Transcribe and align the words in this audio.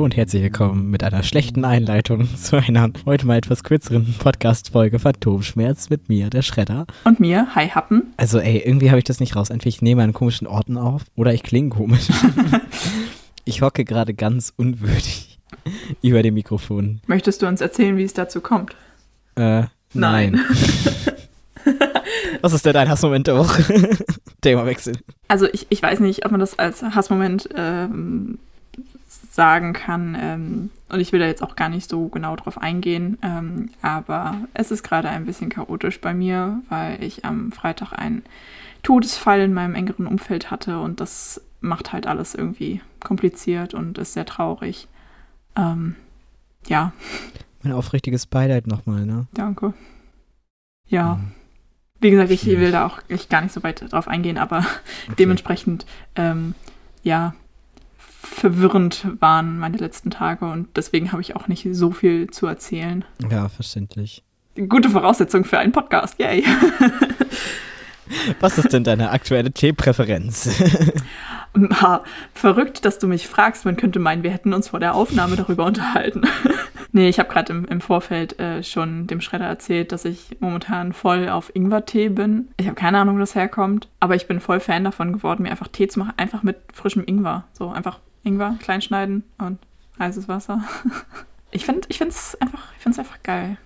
Hallo 0.00 0.06
und 0.06 0.16
herzlich 0.16 0.42
willkommen 0.42 0.90
mit 0.90 1.04
einer 1.04 1.22
schlechten 1.22 1.62
Einleitung 1.66 2.26
zu 2.42 2.56
einer 2.56 2.90
heute 3.04 3.26
mal 3.26 3.36
etwas 3.36 3.62
kürzeren 3.62 4.14
Podcast-Folge 4.18 4.98
Phantomschmerz 4.98 5.90
mit 5.90 6.08
mir, 6.08 6.30
der 6.30 6.40
Schredder. 6.40 6.86
Und 7.04 7.20
mir, 7.20 7.54
Hi 7.54 7.68
Happen. 7.68 8.14
Also 8.16 8.38
ey, 8.38 8.62
irgendwie 8.64 8.88
habe 8.88 8.98
ich 8.98 9.04
das 9.04 9.20
nicht 9.20 9.36
raus. 9.36 9.50
Entweder 9.50 9.68
ich 9.68 9.82
nehme 9.82 10.02
einen 10.02 10.14
komischen 10.14 10.46
Orten 10.46 10.78
auf 10.78 11.02
oder 11.16 11.34
ich 11.34 11.42
klinge 11.42 11.68
komisch. 11.68 12.08
ich 13.44 13.60
hocke 13.60 13.84
gerade 13.84 14.14
ganz 14.14 14.54
unwürdig 14.56 15.38
über 16.00 16.22
dem 16.22 16.32
Mikrofon. 16.32 17.02
Möchtest 17.06 17.42
du 17.42 17.46
uns 17.46 17.60
erzählen, 17.60 17.98
wie 17.98 18.04
es 18.04 18.14
dazu 18.14 18.40
kommt? 18.40 18.74
Äh, 19.34 19.64
nein. 19.92 20.40
Was 22.40 22.54
ist 22.54 22.64
denn 22.64 22.72
dein 22.72 22.88
Hassmoment 22.88 23.26
der 23.26 23.36
Woche? 23.36 23.98
Themawechsel. 24.40 24.96
Also 25.28 25.46
ich, 25.52 25.66
ich 25.68 25.82
weiß 25.82 26.00
nicht, 26.00 26.24
ob 26.24 26.30
man 26.30 26.40
das 26.40 26.58
als 26.58 26.82
Hassmoment 26.82 27.50
ähm, 27.54 28.38
sagen 29.30 29.72
kann. 29.72 30.16
Ähm, 30.20 30.70
und 30.88 31.00
ich 31.00 31.12
will 31.12 31.20
da 31.20 31.26
jetzt 31.26 31.42
auch 31.42 31.56
gar 31.56 31.68
nicht 31.68 31.88
so 31.88 32.08
genau 32.08 32.36
drauf 32.36 32.58
eingehen. 32.58 33.16
Ähm, 33.22 33.70
aber 33.80 34.36
es 34.54 34.70
ist 34.70 34.82
gerade 34.82 35.08
ein 35.08 35.24
bisschen 35.24 35.48
chaotisch 35.48 36.00
bei 36.00 36.12
mir, 36.12 36.62
weil 36.68 37.02
ich 37.02 37.24
am 37.24 37.52
Freitag 37.52 37.92
einen 37.92 38.22
Todesfall 38.82 39.40
in 39.40 39.54
meinem 39.54 39.74
engeren 39.74 40.06
Umfeld 40.06 40.50
hatte 40.50 40.80
und 40.80 41.00
das 41.00 41.40
macht 41.60 41.92
halt 41.92 42.06
alles 42.06 42.34
irgendwie 42.34 42.80
kompliziert 42.98 43.74
und 43.74 43.98
ist 43.98 44.14
sehr 44.14 44.26
traurig. 44.26 44.88
Ähm, 45.56 45.94
ja. 46.66 46.92
Mein 47.62 47.74
aufrichtiges 47.74 48.26
Beileid 48.26 48.66
nochmal, 48.66 49.06
ne? 49.06 49.26
Danke. 49.32 49.74
Ja. 50.88 51.16
Mhm. 51.16 51.32
Wie 52.00 52.10
gesagt, 52.10 52.30
ich 52.30 52.46
will 52.46 52.72
da 52.72 52.86
auch 52.86 53.00
ich 53.08 53.28
gar 53.28 53.42
nicht 53.42 53.52
so 53.52 53.62
weit 53.62 53.92
drauf 53.92 54.08
eingehen, 54.08 54.38
aber 54.38 54.58
okay. 55.06 55.16
dementsprechend, 55.18 55.84
ähm, 56.16 56.54
ja, 57.02 57.34
verwirrend 58.22 59.06
waren 59.20 59.58
meine 59.58 59.78
letzten 59.78 60.10
Tage 60.10 60.44
und 60.44 60.68
deswegen 60.76 61.12
habe 61.12 61.22
ich 61.22 61.36
auch 61.36 61.48
nicht 61.48 61.66
so 61.72 61.90
viel 61.90 62.30
zu 62.30 62.46
erzählen. 62.46 63.04
Ja, 63.30 63.48
verständlich. 63.48 64.22
Gute 64.68 64.90
Voraussetzung 64.90 65.44
für 65.44 65.58
einen 65.58 65.72
Podcast, 65.72 66.18
yay. 66.18 66.44
Was 68.40 68.58
ist 68.58 68.72
denn 68.72 68.84
deine 68.84 69.10
aktuelle 69.10 69.52
Teepräferenz? 69.52 70.50
Verrückt, 72.34 72.84
dass 72.84 72.98
du 72.98 73.06
mich 73.06 73.26
fragst. 73.28 73.64
Man 73.64 73.76
könnte 73.76 73.98
meinen, 73.98 74.22
wir 74.22 74.30
hätten 74.30 74.52
uns 74.52 74.68
vor 74.68 74.80
der 74.80 74.94
Aufnahme 74.94 75.36
darüber 75.36 75.64
unterhalten. 75.64 76.22
nee, 76.92 77.08
ich 77.08 77.18
habe 77.18 77.28
gerade 77.28 77.52
im, 77.52 77.64
im, 77.66 77.80
Vorfeld 77.80 78.38
äh, 78.38 78.62
schon 78.62 79.06
dem 79.06 79.20
Schredder 79.20 79.46
erzählt, 79.46 79.92
dass 79.92 80.04
ich 80.04 80.36
momentan 80.40 80.92
voll 80.92 81.28
auf 81.28 81.54
Ingwer-Tee 81.54 82.08
bin. 82.10 82.48
Ich 82.56 82.66
habe 82.66 82.76
keine 82.76 82.98
Ahnung, 82.98 83.16
wo 83.16 83.20
das 83.20 83.34
herkommt, 83.34 83.88
aber 84.00 84.16
ich 84.16 84.26
bin 84.26 84.40
voll 84.40 84.60
Fan 84.60 84.84
davon 84.84 85.12
geworden, 85.12 85.42
mir 85.42 85.50
einfach 85.50 85.68
Tee 85.68 85.88
zu 85.88 85.98
machen, 85.98 86.14
einfach 86.16 86.42
mit 86.42 86.56
frischem 86.72 87.04
Ingwer. 87.04 87.44
So 87.52 87.68
einfach 87.70 87.98
Ingwer 88.22 88.56
klein 88.60 88.82
schneiden 88.82 89.24
und 89.38 89.58
heißes 89.98 90.28
Wasser. 90.28 90.64
Ich 91.52 91.64
finde 91.64 91.88
es 91.88 92.36
einfach, 92.40 92.62
einfach 92.86 93.22
geil. 93.24 93.56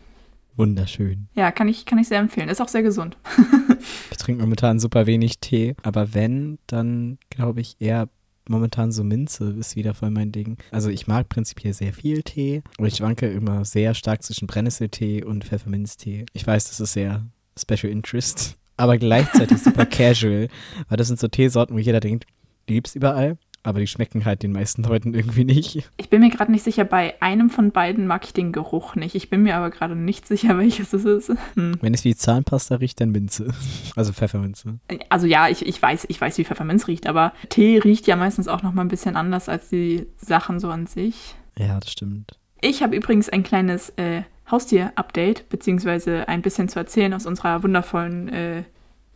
Wunderschön. 0.57 1.29
Ja, 1.35 1.51
kann 1.51 1.69
ich, 1.69 1.85
kann 1.85 1.99
ich 1.99 2.09
sehr 2.09 2.21
empfehlen. 2.21 2.49
Ist 2.49 2.63
auch 2.63 2.69
sehr 2.69 2.83
gesund. 2.83 3.19
ich 4.11 4.17
trinke 4.17 4.41
momentan 4.41 4.79
super 4.79 5.07
wenig 5.07 5.39
Tee, 5.41 5.75
aber 5.83 6.15
wenn, 6.15 6.59
dann 6.67 7.19
glaube 7.29 7.61
ich 7.61 7.77
eher 7.81 8.09
momentan 8.49 8.93
so 8.93 9.05
Minze 9.05 9.51
ist 9.59 9.75
wieder 9.75 9.95
voll 9.95 10.11
mein 10.11 10.33
Ding. 10.33 10.59
Also 10.71 10.91
ich 10.91 11.07
mag 11.07 11.29
prinzipiell 11.29 11.73
sehr 11.73 11.93
viel 11.93 12.23
Tee 12.23 12.63
und 12.79 12.87
ich 12.87 12.97
schwanke 12.97 13.27
immer 13.27 13.65
sehr 13.65 13.95
stark 13.95 14.23
zwischen 14.23 14.47
Brennnesseltee 14.47 15.25
und 15.25 15.45
Pfefferminztee. 15.45 16.27
Ich 16.33 16.47
weiß, 16.47 16.69
das 16.69 16.81
ist 16.81 16.93
sehr 16.93 17.27
Special 17.59 17.91
Interest, 17.91 18.57
aber 18.77 18.99
gleichzeitig 18.99 19.59
super 19.59 19.87
casual, 19.91 20.49
weil 20.89 20.97
das 20.97 21.09
sind 21.09 21.21
so 21.21 21.29
Teesorten, 21.29 21.75
wo 21.75 21.79
jeder 21.79 22.01
denkt, 22.01 22.27
die 22.69 22.75
gibt's 22.75 22.95
überall. 22.95 23.39
Aber 23.65 23.81
die 23.81 23.87
schmecken 23.87 24.27
halt 24.27 24.43
den 24.43 24.53
meisten 24.53 24.83
Leuten 24.83 25.15
irgendwie 25.15 25.45
nicht. 25.45 25.91
Ich 25.97 26.11
bin 26.11 26.21
mir 26.21 26.29
gerade 26.29 26.53
nicht 26.53 26.63
sicher, 26.63 26.85
bei 26.85 27.21
einem 27.21 27.49
von 27.49 27.73
beiden 27.73 28.07
mag 28.07 28.25
ich 28.25 28.35
den 28.35 28.53
Geruch 28.53 28.95
nicht. 28.95 29.15
Ich 29.15 29.31
bin 29.31 29.43
mir 29.43 29.57
aber 29.57 29.71
gerade 29.71 29.97
nicht 29.97 30.29
sicher, 30.29 30.59
welches 30.59 30.93
es 30.93 31.05
ist. 31.05 31.33
Hm. 31.55 31.79
Wenn 31.81 31.95
es 31.95 32.05
wie 32.05 32.15
Zahnpasta 32.15 32.77
riecht, 32.77 33.01
dann 33.01 33.11
Minze. 33.11 33.53
Also 33.97 34.13
Pfefferminze. 34.13 34.79
Also 35.09 35.27
ja, 35.27 35.49
ich, 35.49 35.67
ich, 35.67 35.81
weiß, 35.81 36.07
ich 36.09 36.21
weiß, 36.21 36.37
wie 36.39 36.45
Pfefferminz 36.45 36.87
riecht, 36.89 37.07
aber 37.07 37.33
Tee 37.49 37.79
riecht 37.79 38.07
ja 38.07 38.17
meistens 38.17 38.49
auch 38.49 38.63
noch 38.63 38.73
mal 38.75 38.83
ein 38.83 38.89
bisschen 38.89 39.17
anders 39.17 39.49
als 39.49 39.71
die 39.71 40.07
Sachen 40.19 40.61
so 40.61 40.69
an 40.69 40.87
sich. 40.87 41.35
Ja, 41.59 41.81
das 41.81 41.91
stimmt. 41.91 42.39
Ich 42.61 42.83
habe 42.83 42.97
übrigens 42.97 43.31
ein 43.31 43.43
kleines 43.43 43.91
äh, 43.97 44.23
Haustier-Update, 44.51 45.49
beziehungsweise 45.49 46.29
ein 46.29 46.43
bisschen 46.43 46.69
zu 46.69 46.79
erzählen 46.79 47.15
aus 47.15 47.25
unserer 47.25 47.63
wundervollen 47.63 48.29
äh, 48.29 48.65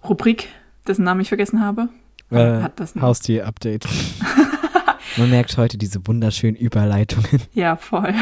Rubrik, 0.04 0.48
dessen 0.86 1.04
Namen 1.04 1.20
ich 1.20 1.28
vergessen 1.28 1.60
habe. 1.60 1.88
Äh, 2.30 2.62
hat 2.62 2.78
das 2.80 2.94
Haustier-Update. 2.94 3.86
Man 5.16 5.30
merkt 5.30 5.56
heute 5.56 5.78
diese 5.78 6.06
wunderschönen 6.06 6.56
Überleitungen. 6.56 7.42
Ja, 7.52 7.76
voll. 7.76 8.14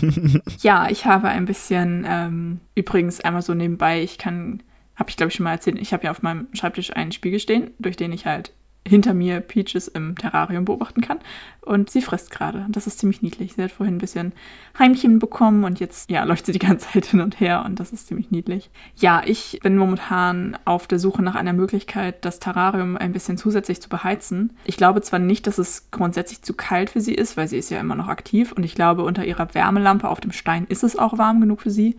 ja, 0.60 0.88
ich 0.88 1.04
habe 1.04 1.28
ein 1.28 1.44
bisschen, 1.44 2.06
ähm, 2.08 2.60
übrigens 2.74 3.20
einmal 3.20 3.42
so 3.42 3.52
nebenbei, 3.52 4.02
ich 4.02 4.16
kann, 4.16 4.62
habe 4.96 5.10
ich 5.10 5.16
glaube 5.16 5.28
ich 5.28 5.34
schon 5.34 5.44
mal 5.44 5.52
erzählt, 5.52 5.78
ich 5.78 5.92
habe 5.92 6.04
ja 6.04 6.10
auf 6.10 6.22
meinem 6.22 6.46
Schreibtisch 6.54 6.96
einen 6.96 7.12
Spiegel 7.12 7.40
stehen, 7.40 7.72
durch 7.78 7.96
den 7.96 8.12
ich 8.12 8.26
halt 8.26 8.52
hinter 8.86 9.12
mir 9.14 9.40
Peaches 9.40 9.88
im 9.88 10.16
Terrarium 10.16 10.64
beobachten 10.64 11.00
kann. 11.00 11.18
Und 11.60 11.90
sie 11.90 12.00
frisst 12.00 12.30
gerade. 12.30 12.66
Das 12.70 12.86
ist 12.86 12.98
ziemlich 12.98 13.20
niedlich. 13.20 13.52
Sie 13.52 13.62
hat 13.62 13.70
vorhin 13.70 13.96
ein 13.96 14.00
bisschen 14.00 14.32
Heimchen 14.78 15.18
bekommen 15.18 15.64
und 15.64 15.78
jetzt 15.78 16.10
ja, 16.10 16.24
läuft 16.24 16.46
sie 16.46 16.52
die 16.52 16.58
ganze 16.58 16.88
Zeit 16.92 17.06
hin 17.06 17.20
und 17.20 17.38
her 17.38 17.64
und 17.66 17.78
das 17.78 17.92
ist 17.92 18.08
ziemlich 18.08 18.30
niedlich. 18.30 18.70
Ja, 18.96 19.22
ich 19.24 19.60
bin 19.62 19.76
momentan 19.76 20.56
auf 20.64 20.86
der 20.86 20.98
Suche 20.98 21.22
nach 21.22 21.34
einer 21.34 21.52
Möglichkeit, 21.52 22.24
das 22.24 22.40
Terrarium 22.40 22.96
ein 22.96 23.12
bisschen 23.12 23.36
zusätzlich 23.36 23.80
zu 23.82 23.88
beheizen. 23.88 24.54
Ich 24.64 24.76
glaube 24.76 25.02
zwar 25.02 25.18
nicht, 25.18 25.46
dass 25.46 25.58
es 25.58 25.90
grundsätzlich 25.90 26.42
zu 26.42 26.54
kalt 26.54 26.90
für 26.90 27.00
sie 27.00 27.14
ist, 27.14 27.36
weil 27.36 27.48
sie 27.48 27.58
ist 27.58 27.70
ja 27.70 27.80
immer 27.80 27.94
noch 27.94 28.08
aktiv 28.08 28.52
und 28.52 28.64
ich 28.64 28.74
glaube, 28.74 29.04
unter 29.04 29.24
ihrer 29.24 29.54
Wärmelampe 29.54 30.08
auf 30.08 30.20
dem 30.20 30.32
Stein 30.32 30.64
ist 30.68 30.82
es 30.82 30.98
auch 30.98 31.18
warm 31.18 31.40
genug 31.40 31.60
für 31.60 31.70
sie. 31.70 31.96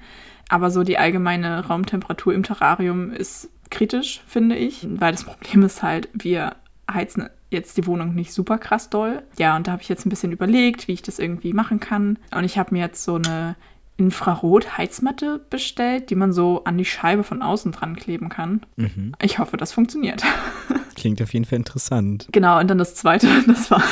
Aber 0.50 0.72
so 0.72 0.84
die 0.84 0.98
allgemeine 0.98 1.68
Raumtemperatur 1.68 2.34
im 2.34 2.44
Terrarium 2.44 3.14
ist 3.14 3.50
kritisch, 3.70 4.22
finde 4.28 4.58
ich, 4.58 4.86
weil 4.90 5.14
das 5.14 5.24
Problem 5.24 5.64
ist 5.64 5.82
halt, 5.82 6.10
wir 6.14 6.58
heizen 6.94 7.30
jetzt 7.50 7.78
die 7.78 7.86
Wohnung 7.86 8.16
nicht 8.16 8.34
super 8.34 8.58
krass 8.58 8.90
doll. 8.90 9.24
Ja, 9.38 9.56
und 9.56 9.68
da 9.68 9.74
habe 9.74 9.82
ich 9.82 9.90
jetzt 9.90 10.06
ein 10.06 10.10
bisschen 10.10 10.32
überlegt, 10.32 10.88
wie 10.88 10.94
ich 10.94 11.02
das 11.02 11.20
irgendwie 11.20 11.54
machen 11.54 11.80
kann. 11.80 12.18
Und 12.36 12.44
ich 12.44 12.58
habe 12.58 12.74
mir 12.74 12.82
jetzt 12.82 13.04
so 13.04 13.16
eine 13.16 13.56
Infrarot-Heizmatte 13.98 15.42
bestellt, 15.50 16.10
die 16.10 16.16
man 16.16 16.34
so 16.34 16.64
an 16.64 16.78
die 16.78 16.86
Scheibe 16.86 17.24
von 17.24 17.42
außen 17.42 17.72
dran 17.72 17.96
kleben 17.96 18.30
kann. 18.30 18.62
Mhm. 18.78 19.14
Ich 19.22 19.38
hoffe, 19.38 19.58
das 19.58 19.74
funktioniert. 19.74 20.24
Klingt 20.96 21.22
auf 21.22 21.34
jeden 21.34 21.46
Fall 21.46 21.58
interessant. 21.58 22.28
Genau, 22.32 22.60
und 22.60 22.70
dann 22.70 22.78
das 22.78 22.96
zweite, 22.96 23.28
das 23.48 23.70
war, 23.70 23.84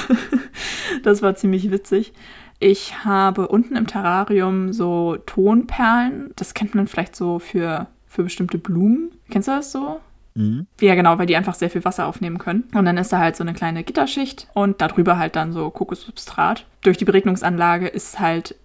das 1.04 1.22
war 1.22 1.36
ziemlich 1.36 1.70
witzig. 1.70 2.14
Ich 2.60 3.06
habe 3.06 3.48
unten 3.48 3.76
im 3.76 3.88
Terrarium 3.88 4.74
so 4.74 5.18
Tonperlen. 5.26 6.32
Das 6.36 6.54
kennt 6.54 6.76
man 6.76 6.88
vielleicht 6.88 7.16
so 7.16 7.40
für, 7.40 7.88
für 8.06 8.24
bestimmte 8.24 8.58
Blumen. 8.58 9.12
Kennst 9.30 9.48
du 9.48 9.52
das 9.52 9.72
so? 9.72 10.02
Mhm. 10.40 10.68
Ja, 10.80 10.96
genau, 10.96 11.20
weil 11.20 11.26
die 11.26 11.36
einfach 11.36 11.54
sehr 11.54 11.70
viel 11.70 11.84
Wasser 11.84 12.08
aufnehmen 12.08 12.38
können. 12.38 12.64
Und 12.74 12.86
dann 12.86 12.98
ist 12.98 13.12
da 13.12 13.20
halt 13.20 13.36
so 13.36 13.44
eine 13.44 13.54
kleine 13.54 13.84
Gitterschicht 13.84 14.48
und 14.54 14.80
darüber 14.80 15.18
halt 15.18 15.36
dann 15.36 15.52
so 15.52 15.70
Kokossubstrat. 15.70 16.66
Durch 16.82 16.98
die 16.98 17.04
Beregnungsanlage 17.06 17.88
ist 17.88 18.22
halt 18.22 18.56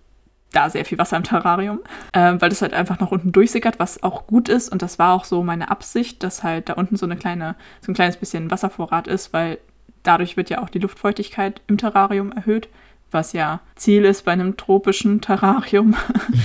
da 0.52 0.70
sehr 0.70 0.84
viel 0.84 0.98
Wasser 0.98 1.16
im 1.16 1.24
Terrarium, 1.24 1.80
äh, 2.12 2.34
weil 2.38 2.48
das 2.48 2.62
halt 2.62 2.74
einfach 2.74 3.00
nach 3.00 3.10
unten 3.10 3.32
durchsickert, 3.32 3.80
was 3.80 4.04
auch 4.04 4.28
gut 4.28 4.48
ist. 4.48 4.70
Und 4.70 4.82
das 4.82 5.00
war 5.00 5.14
auch 5.14 5.24
so 5.24 5.42
meine 5.42 5.68
Absicht, 5.68 6.22
dass 6.22 6.44
halt 6.44 6.68
da 6.68 6.74
unten 6.74 6.96
so 6.96 7.06
eine 7.06 7.16
kleine, 7.16 7.56
so 7.80 7.90
ein 7.90 7.96
kleines 7.96 8.16
bisschen 8.16 8.52
Wasservorrat 8.52 9.08
ist, 9.08 9.32
weil 9.32 9.58
dadurch 10.04 10.36
wird 10.36 10.50
ja 10.50 10.62
auch 10.62 10.70
die 10.70 10.78
Luftfeuchtigkeit 10.78 11.60
im 11.66 11.76
Terrarium 11.76 12.30
erhöht 12.30 12.68
was 13.14 13.32
ja 13.32 13.60
Ziel 13.76 14.04
ist 14.04 14.24
bei 14.24 14.32
einem 14.32 14.56
tropischen 14.56 15.20
Terrarium. 15.20 15.94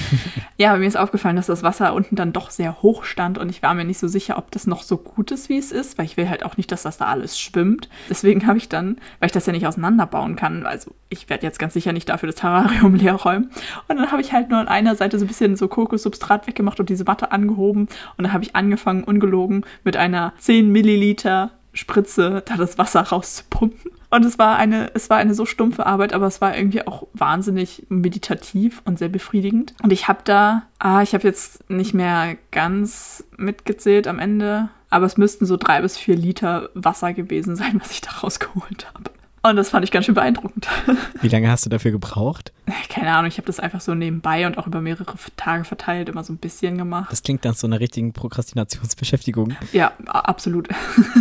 ja, 0.58 0.70
aber 0.70 0.80
mir 0.80 0.88
ist 0.88 0.98
aufgefallen, 0.98 1.36
dass 1.36 1.48
das 1.48 1.64
Wasser 1.64 1.94
unten 1.94 2.16
dann 2.16 2.34
doch 2.34 2.50
sehr 2.50 2.82
hoch 2.82 3.04
stand 3.04 3.38
und 3.38 3.50
ich 3.50 3.62
war 3.62 3.74
mir 3.74 3.86
nicht 3.86 4.00
so 4.00 4.08
sicher, 4.08 4.38
ob 4.38 4.52
das 4.52 4.68
noch 4.68 4.84
so 4.84 4.98
gut 4.98 5.32
ist, 5.32 5.50
wie 5.50 5.58
es 5.58 5.72
ist, 5.72 5.98
weil 5.98 6.06
ich 6.06 6.18
will 6.18 6.30
halt 6.30 6.46
auch 6.46 6.58
nicht, 6.58 6.72
dass 6.72 6.84
das 6.84 6.98
da 6.98 7.06
alles 7.06 7.40
schwimmt. 7.40 7.90
Deswegen 8.10 8.48
habe 8.48 8.58
ich 8.58 8.70
dann, 8.70 8.98
weil 9.20 9.28
ich 9.28 9.34
das 9.34 9.46
ja 9.46 9.54
nicht 9.54 9.68
auseinanderbauen 9.68 10.36
kann, 10.36 10.66
also 10.66 10.92
ich 11.10 11.30
werde 11.30 11.46
jetzt 11.46 11.60
ganz 11.60 11.74
sicher 11.74 11.92
nicht 11.92 12.10
dafür 12.10 12.28
das 12.28 12.36
Terrarium 12.36 12.96
leer 12.96 13.16
räumen. 13.16 13.52
Und 13.88 13.98
dann 13.98 14.12
habe 14.12 14.22
ich 14.22 14.32
halt 14.32 14.50
nur 14.50 14.60
an 14.60 14.68
einer 14.68 14.96
Seite 14.96 15.20
so 15.20 15.26
ein 15.26 15.28
bisschen 15.28 15.56
so 15.56 15.68
Kokossubstrat 15.68 16.48
weggemacht 16.48 16.80
und 16.80 16.90
diese 16.90 17.04
Matte 17.04 17.32
angehoben 17.32 17.88
und 18.18 18.24
dann 18.24 18.34
habe 18.34 18.44
ich 18.44 18.56
angefangen, 18.56 19.04
ungelogen, 19.04 19.66
mit 19.84 19.98
einer 19.98 20.34
10 20.40 20.72
Milliliter 20.72 21.52
Spritze 21.74 22.44
da 22.46 22.58
das 22.58 22.78
Wasser 22.78 23.02
rauszupumpen. 23.02 23.92
Und 24.10 24.26
es 24.26 24.40
war 24.40 24.58
eine, 24.58 24.92
es 24.96 25.10
war 25.10 25.18
eine 25.18 25.36
so 25.36 25.46
stumpfe 25.46 25.86
Arbeit, 25.86 26.14
aber 26.14 26.26
es 26.26 26.42
war 26.42 26.58
irgendwie 26.58 26.86
auch 26.86 27.08
wahnsinnig 27.14 27.86
meditativ 27.90 28.82
und 28.86 28.98
sehr 28.98 29.10
befriedigend. 29.10 29.76
Und 29.84 29.94
ich 29.94 30.08
habe 30.08 30.22
da, 30.24 30.64
ah, 30.80 31.02
ich 31.02 31.14
habe 31.14 31.28
jetzt 31.28 31.70
nicht 31.70 31.94
mehr 31.94 32.38
ganz 32.52 33.24
mitgezählt 33.38 34.08
am 34.08 34.20
Ende, 34.20 34.70
aber 34.90 35.06
es 35.06 35.18
müssten 35.18 35.46
so 35.46 35.58
drei 35.58 35.82
bis 35.82 35.98
vier 35.98 36.16
Liter 36.16 36.70
Wasser 36.74 37.14
gewesen 37.14 37.56
sein, 37.56 37.80
was 37.80 37.92
ich 37.92 38.02
da 38.02 38.12
rausgeholt 38.12 38.88
habe. 38.94 39.12
Und 39.42 39.56
das 39.56 39.70
fand 39.70 39.86
ich 39.86 39.92
ganz 39.92 40.06
schön 40.06 40.16
beeindruckend. 40.16 40.68
Wie 41.22 41.30
lange 41.30 41.50
hast 41.50 41.66
du 41.66 41.70
dafür 41.70 41.92
gebraucht? 41.92 42.52
Keine 42.90 43.12
Ahnung, 43.12 43.30
ich 43.30 43.38
habe 43.38 43.48
das 43.48 43.60
einfach 43.60 43.82
so 43.82 43.96
nebenbei 43.96 44.46
und 44.46 44.58
auch 44.58 44.68
über 44.68 44.82
mehrere 44.82 45.06
Tage 45.38 45.64
verteilt 45.64 46.10
immer 46.10 46.24
so 46.24 46.34
ein 46.34 46.38
bisschen 46.38 46.78
gemacht. 46.78 47.12
Das 47.12 47.24
klingt 47.24 47.46
nach 47.46 47.56
so 47.56 47.68
einer 47.68 47.80
richtigen 47.80 48.12
Prokrastinationsbeschäftigung. 48.14 49.56
Ja, 49.72 49.94
absolut. 50.08 50.68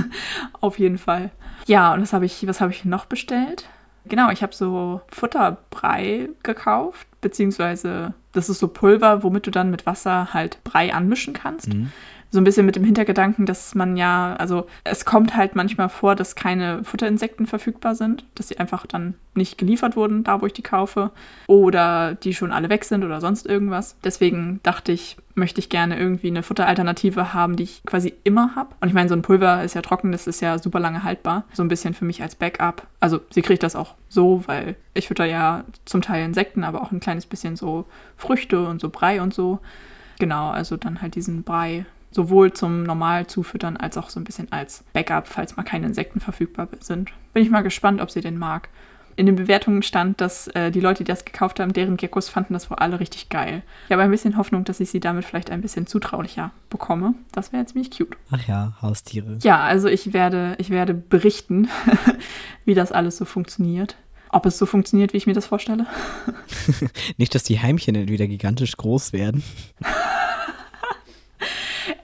Auf 0.60 0.78
jeden 0.78 0.98
Fall. 0.98 1.30
Ja, 1.66 1.94
und 1.94 2.02
was 2.02 2.12
habe 2.12 2.26
ich, 2.26 2.46
was 2.46 2.60
ich 2.60 2.84
noch 2.84 3.06
bestellt? 3.06 3.66
Genau, 4.06 4.30
ich 4.30 4.42
habe 4.42 4.54
so 4.54 5.02
Futterbrei 5.08 6.30
gekauft, 6.42 7.06
beziehungsweise 7.20 8.14
das 8.32 8.48
ist 8.48 8.58
so 8.58 8.68
Pulver, 8.68 9.22
womit 9.22 9.46
du 9.46 9.50
dann 9.50 9.70
mit 9.70 9.86
Wasser 9.86 10.32
halt 10.32 10.62
Brei 10.64 10.94
anmischen 10.94 11.34
kannst. 11.34 11.68
Mhm. 11.68 11.92
So 12.30 12.38
ein 12.40 12.44
bisschen 12.44 12.66
mit 12.66 12.76
dem 12.76 12.84
Hintergedanken, 12.84 13.46
dass 13.46 13.74
man 13.74 13.96
ja, 13.96 14.36
also 14.36 14.66
es 14.84 15.06
kommt 15.06 15.34
halt 15.34 15.56
manchmal 15.56 15.88
vor, 15.88 16.14
dass 16.14 16.34
keine 16.34 16.84
Futterinsekten 16.84 17.46
verfügbar 17.46 17.94
sind, 17.94 18.24
dass 18.34 18.48
sie 18.48 18.58
einfach 18.58 18.86
dann 18.86 19.14
nicht 19.34 19.56
geliefert 19.56 19.96
wurden, 19.96 20.24
da 20.24 20.42
wo 20.42 20.46
ich 20.46 20.52
die 20.52 20.62
kaufe, 20.62 21.10
oder 21.46 22.14
die 22.14 22.34
schon 22.34 22.52
alle 22.52 22.68
weg 22.68 22.84
sind 22.84 23.02
oder 23.02 23.22
sonst 23.22 23.46
irgendwas. 23.46 23.96
Deswegen 24.04 24.60
dachte 24.62 24.92
ich, 24.92 25.16
möchte 25.34 25.60
ich 25.60 25.70
gerne 25.70 25.98
irgendwie 25.98 26.26
eine 26.26 26.42
Futteralternative 26.42 27.32
haben, 27.32 27.56
die 27.56 27.62
ich 27.62 27.82
quasi 27.86 28.12
immer 28.24 28.54
habe. 28.54 28.74
Und 28.80 28.88
ich 28.88 28.94
meine, 28.94 29.08
so 29.08 29.14
ein 29.14 29.22
Pulver 29.22 29.64
ist 29.64 29.74
ja 29.74 29.80
trocken, 29.80 30.12
das 30.12 30.26
ist 30.26 30.42
ja 30.42 30.58
super 30.58 30.80
lange 30.80 31.04
haltbar. 31.04 31.44
So 31.54 31.62
ein 31.62 31.68
bisschen 31.68 31.94
für 31.94 32.04
mich 32.04 32.22
als 32.22 32.34
Backup. 32.34 32.86
Also 33.00 33.20
sie 33.30 33.42
kriegt 33.42 33.62
das 33.62 33.74
auch 33.76 33.94
so, 34.08 34.42
weil 34.46 34.76
ich 34.92 35.08
fütter 35.08 35.24
ja 35.24 35.64
zum 35.86 36.02
Teil 36.02 36.24
Insekten, 36.24 36.64
aber 36.64 36.82
auch 36.82 36.92
ein 36.92 37.00
kleines 37.00 37.24
bisschen 37.24 37.56
so 37.56 37.86
Früchte 38.16 38.66
und 38.66 38.80
so 38.82 38.90
Brei 38.90 39.22
und 39.22 39.32
so. 39.32 39.60
Genau, 40.18 40.50
also 40.50 40.76
dann 40.76 41.00
halt 41.00 41.14
diesen 41.14 41.44
Brei 41.44 41.86
sowohl 42.10 42.52
zum 42.52 42.82
normal 42.82 43.26
zufüttern 43.26 43.76
als 43.76 43.96
auch 43.96 44.10
so 44.10 44.20
ein 44.20 44.24
bisschen 44.24 44.50
als 44.52 44.84
Backup, 44.92 45.28
falls 45.28 45.56
mal 45.56 45.62
keine 45.62 45.86
Insekten 45.86 46.20
verfügbar 46.20 46.68
sind. 46.80 47.10
Bin 47.32 47.42
ich 47.42 47.50
mal 47.50 47.62
gespannt, 47.62 48.00
ob 48.00 48.10
sie 48.10 48.20
den 48.20 48.38
mag. 48.38 48.68
In 49.16 49.26
den 49.26 49.34
Bewertungen 49.34 49.82
stand, 49.82 50.20
dass 50.20 50.46
äh, 50.48 50.70
die 50.70 50.78
Leute, 50.78 51.02
die 51.02 51.08
das 51.08 51.24
gekauft 51.24 51.58
haben, 51.58 51.72
deren 51.72 51.96
Geckos 51.96 52.28
fanden 52.28 52.52
das 52.52 52.70
wohl 52.70 52.78
alle 52.78 53.00
richtig 53.00 53.28
geil. 53.28 53.62
Ich 53.86 53.92
habe 53.92 54.02
ein 54.02 54.12
bisschen 54.12 54.36
Hoffnung, 54.36 54.62
dass 54.62 54.78
ich 54.78 54.90
sie 54.90 55.00
damit 55.00 55.24
vielleicht 55.24 55.50
ein 55.50 55.60
bisschen 55.60 55.88
zutraulicher 55.88 56.52
bekomme. 56.70 57.14
Das 57.32 57.52
wäre 57.52 57.66
ziemlich 57.66 57.90
cute. 57.90 58.16
Ach 58.30 58.46
ja, 58.46 58.74
Haustiere. 58.80 59.38
Ja, 59.42 59.58
also 59.58 59.88
ich 59.88 60.12
werde, 60.12 60.54
ich 60.58 60.70
werde 60.70 60.94
berichten, 60.94 61.68
wie 62.64 62.74
das 62.74 62.92
alles 62.92 63.16
so 63.16 63.24
funktioniert. 63.24 63.96
Ob 64.30 64.46
es 64.46 64.56
so 64.56 64.66
funktioniert, 64.66 65.12
wie 65.12 65.16
ich 65.16 65.26
mir 65.26 65.34
das 65.34 65.46
vorstelle. 65.46 65.86
Nicht, 67.16 67.34
dass 67.34 67.42
die 67.42 67.58
Heimchen 67.58 68.08
wieder 68.08 68.28
gigantisch 68.28 68.76
groß 68.76 69.12
werden. 69.12 69.42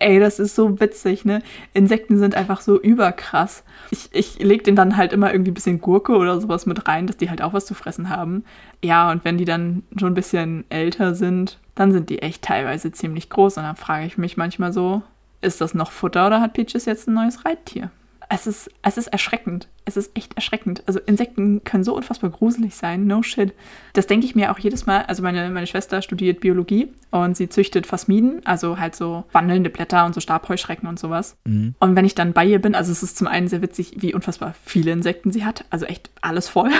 Ey, 0.05 0.21
das 0.21 0.39
ist 0.39 0.55
so 0.55 0.81
witzig, 0.81 1.25
ne? 1.25 1.41
Insekten 1.73 2.19
sind 2.19 2.35
einfach 2.35 2.61
so 2.61 2.79
überkrass. 2.79 3.65
Ich, 3.91 4.11
ich 4.12 4.39
leg 4.39 4.62
denen 4.62 4.77
dann 4.77 4.99
halt 4.99 5.15
immer 5.15 5.33
irgendwie 5.33 5.51
ein 5.51 5.55
bisschen 5.55 5.81
Gurke 5.81 6.12
oder 6.17 6.39
sowas 6.43 6.67
mit 6.67 6.87
rein, 6.87 7.06
dass 7.06 7.17
die 7.17 7.31
halt 7.31 7.41
auch 7.41 7.55
was 7.55 7.65
zu 7.65 7.73
fressen 7.73 8.11
haben. 8.11 8.45
Ja, 8.83 9.11
und 9.11 9.25
wenn 9.25 9.39
die 9.39 9.47
dann 9.47 9.83
schon 9.99 10.12
ein 10.12 10.15
bisschen 10.15 10.67
älter 10.69 11.15
sind, 11.15 11.59
dann 11.75 11.91
sind 11.91 12.11
die 12.11 12.19
echt 12.19 12.43
teilweise 12.43 12.93
ziemlich 12.93 13.31
groß. 13.31 13.56
Und 13.56 13.62
dann 13.62 13.77
frage 13.77 14.05
ich 14.05 14.19
mich 14.19 14.37
manchmal 14.37 14.75
so, 14.75 15.03
ist 15.41 15.62
das 15.62 15.73
noch 15.73 15.91
Futter 15.91 16.27
oder 16.27 16.43
hat 16.43 16.53
Peaches 16.53 16.85
jetzt 16.85 17.09
ein 17.09 17.15
neues 17.15 17.47
Reittier? 17.47 17.91
Es 18.35 18.49
ist, 18.49 18.69
es 18.83 18.99
ist 18.99 19.07
erschreckend. 19.07 19.69
Es 19.85 19.97
ist 19.97 20.17
echt 20.17 20.35
erschreckend. 20.35 20.83
Also 20.87 20.99
Insekten 20.99 21.63
können 21.63 21.85
so 21.85 21.95
unfassbar 21.95 22.31
gruselig 22.31 22.75
sein. 22.75 23.07
No 23.07 23.23
shit. 23.23 23.55
Das 23.93 24.09
denke 24.09 24.27
ich 24.27 24.35
mir 24.35 24.51
auch 24.51 24.59
jedes 24.59 24.87
Mal. 24.87 25.03
Also 25.03 25.23
meine, 25.23 25.49
meine 25.51 25.69
Schwester 25.69 26.03
studiert 26.03 26.41
Biologie 26.41 26.89
und 27.13 27.37
sie 27.37 27.49
züchtet 27.49 27.87
Phasmiden, 27.87 28.45
also 28.45 28.81
halt 28.81 28.97
so 28.97 29.23
wandelnde 29.31 29.71
Blätter 29.71 30.05
und 30.05 30.17
so 30.17 30.21
Stabheuschrecken 30.21 30.89
und 30.89 30.99
sowas. 30.99 31.37
Mhm. 31.45 31.77
Und 31.79 31.95
wenn 31.95 32.05
ich 32.05 32.17
dann 32.17 32.33
bei 32.33 32.45
ihr 32.45 32.61
bin, 32.61 32.75
also 32.75 32.91
es 32.91 33.05
ist 33.05 33.17
zum 33.17 33.29
einen 33.29 33.47
sehr 33.47 33.63
witzig, 33.63 33.93
wie 33.99 34.15
unfassbar 34.15 34.57
viele 34.65 34.91
Insekten 34.91 35.31
sie 35.31 35.45
hat. 35.45 35.65
Also 35.71 35.87
echt 35.87 36.11
alles 36.21 36.49
voll. 36.49 36.71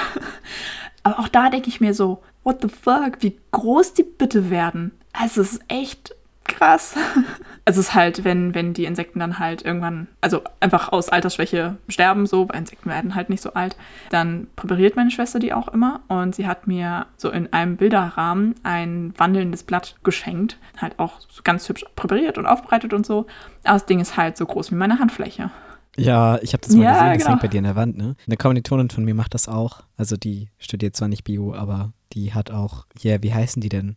Aber 1.05 1.21
auch 1.21 1.29
da 1.29 1.51
denke 1.51 1.69
ich 1.69 1.81
mir 1.81 1.95
so, 1.95 2.21
what 2.43 2.63
the 2.63 2.69
fuck, 2.69 3.19
wie 3.21 3.39
groß 3.53 3.95
die 3.95 4.03
bitte 4.03 4.51
werden. 4.51 4.91
Also 5.13 5.41
es 5.41 5.53
ist 5.53 5.63
echt 5.69 6.17
krass. 6.57 6.95
Also 6.97 7.25
es 7.81 7.89
ist 7.89 7.95
halt, 7.95 8.25
wenn, 8.25 8.55
wenn 8.55 8.75
die 8.75 8.85
Insekten 8.85 9.19
dann 9.21 9.39
halt 9.39 9.63
irgendwann, 9.63 10.09
also 10.21 10.43
einfach 10.61 10.91
aus 10.93 11.09
Altersschwäche 11.09 11.77
sterben, 11.89 12.27
so, 12.27 12.49
weil 12.49 12.59
Insekten 12.59 12.91
werden 12.91 13.15
halt 13.15 13.31
nicht 13.31 13.43
so 13.43 13.53
alt, 13.55 13.77
dann 14.11 14.47
präpariert 14.57 14.97
meine 14.97 15.11
Schwester 15.11 15.39
die 15.39 15.53
auch 15.53 15.69
immer 15.69 16.01
und 16.09 16.35
sie 16.35 16.47
hat 16.47 16.67
mir 16.67 17.07
so 17.17 17.31
in 17.31 17.53
einem 17.53 17.77
Bilderrahmen 17.77 18.55
ein 18.63 19.13
wandelndes 19.17 19.63
Blatt 19.63 19.97
geschenkt, 20.05 20.59
halt 20.79 20.99
auch 20.99 21.21
ganz 21.43 21.69
hübsch 21.69 21.85
präpariert 21.97 22.39
und 22.39 22.47
aufbereitet 22.47 22.93
und 22.93 23.07
so. 23.07 23.27
Aber 23.65 23.75
das 23.75 23.87
Ding 23.87 24.01
ist 24.01 24.17
halt 24.17 24.37
so 24.37 24.47
groß 24.47 24.71
wie 24.71 24.77
meine 24.77 24.99
Handfläche. 24.99 25.51
Ja, 25.97 26.39
ich 26.43 26.53
habe 26.53 26.63
das 26.63 26.75
mal 26.75 26.83
Ja, 26.83 26.93
gesehen, 26.93 27.07
das 27.09 27.19
genau. 27.19 27.31
hängt 27.31 27.43
bei 27.43 27.49
dir 27.49 27.59
in 27.59 27.65
der 27.65 27.77
Wand, 27.77 27.97
ne? 27.97 28.17
Eine 28.27 28.37
Kommilitonin 28.37 28.91
von 28.91 29.05
mir 29.05 29.15
macht 29.15 29.35
das 29.35 29.49
auch. 29.49 29.83
Also 29.97 30.17
die 30.17 30.49
studiert 30.59 30.97
zwar 30.97 31.09
nicht 31.09 31.23
Bio, 31.25 31.55
aber 31.55 31.93
die 32.13 32.35
hat 32.35 32.51
auch, 32.51 32.87
ja, 32.99 33.23
wie 33.23 33.33
heißen 33.33 33.63
die 33.63 33.69
denn? 33.69 33.97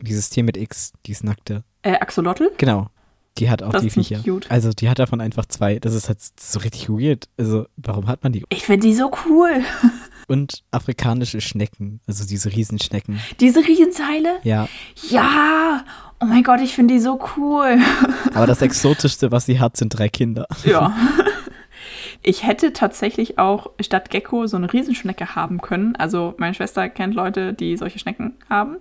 Dieses 0.00 0.30
Tier 0.30 0.44
mit 0.44 0.56
X, 0.56 0.92
dieses 1.06 1.24
nackte. 1.24 1.64
Äh, 1.82 1.94
Axolotl? 1.94 2.50
Genau. 2.58 2.88
Die 3.38 3.48
hat 3.48 3.62
auch 3.62 3.72
Das 3.72 3.82
die 3.82 3.90
Viecher. 3.90 4.20
cute. 4.22 4.50
Also 4.50 4.70
die 4.72 4.88
hat 4.90 4.98
davon 4.98 5.20
einfach 5.20 5.46
zwei. 5.46 5.78
Das 5.78 5.94
ist 5.94 6.08
halt 6.08 6.18
so 6.38 6.58
richtig 6.58 6.88
weird. 6.90 7.28
Also 7.38 7.66
warum 7.76 8.06
hat 8.06 8.22
man 8.22 8.32
die? 8.32 8.44
Ich 8.50 8.64
finde 8.64 8.86
die 8.86 8.94
so 8.94 9.10
cool. 9.26 9.62
Und 10.28 10.62
afrikanische 10.70 11.40
Schnecken, 11.40 12.00
also 12.06 12.26
diese 12.26 12.52
Riesenschnecken. 12.52 13.18
Diese 13.40 13.60
Riesenteile? 13.60 14.38
Ja, 14.44 14.68
Ja! 15.10 15.84
Oh 16.20 16.26
mein 16.26 16.44
Gott, 16.44 16.60
ich 16.60 16.74
finde 16.74 16.94
die 16.94 17.00
so 17.00 17.18
cool. 17.36 17.78
aber 18.34 18.46
das 18.46 18.62
Exotischste, 18.62 19.32
was 19.32 19.46
sie 19.46 19.58
hat, 19.58 19.76
sind 19.76 19.88
drei 19.90 20.08
Kinder. 20.08 20.46
Ja. 20.64 20.94
Ich 22.24 22.46
hätte 22.46 22.72
tatsächlich 22.72 23.40
auch 23.40 23.70
statt 23.80 24.08
Gecko 24.10 24.46
so 24.46 24.56
eine 24.56 24.72
Riesenschnecke 24.72 25.34
haben 25.34 25.60
können. 25.60 25.96
Also 25.96 26.34
meine 26.38 26.54
Schwester 26.54 26.88
kennt 26.88 27.14
Leute, 27.14 27.52
die 27.52 27.76
solche 27.76 27.98
Schnecken 27.98 28.34
haben. 28.48 28.76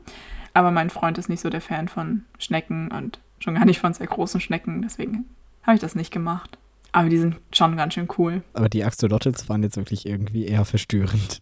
Aber 0.53 0.71
mein 0.71 0.89
Freund 0.89 1.18
ist 1.18 1.30
nicht 1.30 1.42
so 1.42 1.50
der 1.50 1.62
Fan 1.62 1.88
von 1.88 2.24
Schnecken 2.38 2.92
und 2.92 3.19
schon 3.39 3.56
gar 3.56 3.65
nicht 3.65 3.80
von 3.80 3.94
sehr 3.94 4.07
großen 4.07 4.42
Schnecken. 4.42 4.81
Deswegen 4.81 5.25
habe 5.63 5.75
ich 5.75 5.81
das 5.81 5.95
nicht 5.95 6.12
gemacht. 6.12 6.57
Aber 6.92 7.09
die 7.09 7.18
sind 7.18 7.38
schon 7.53 7.77
ganz 7.77 7.94
schön 7.94 8.07
cool. 8.18 8.44
Aber 8.53 8.68
die 8.68 8.83
Axolotls 8.83 9.48
waren 9.48 9.63
jetzt 9.63 9.77
wirklich 9.77 10.06
irgendwie 10.06 10.45
eher 10.45 10.65
verstörend. 10.65 11.42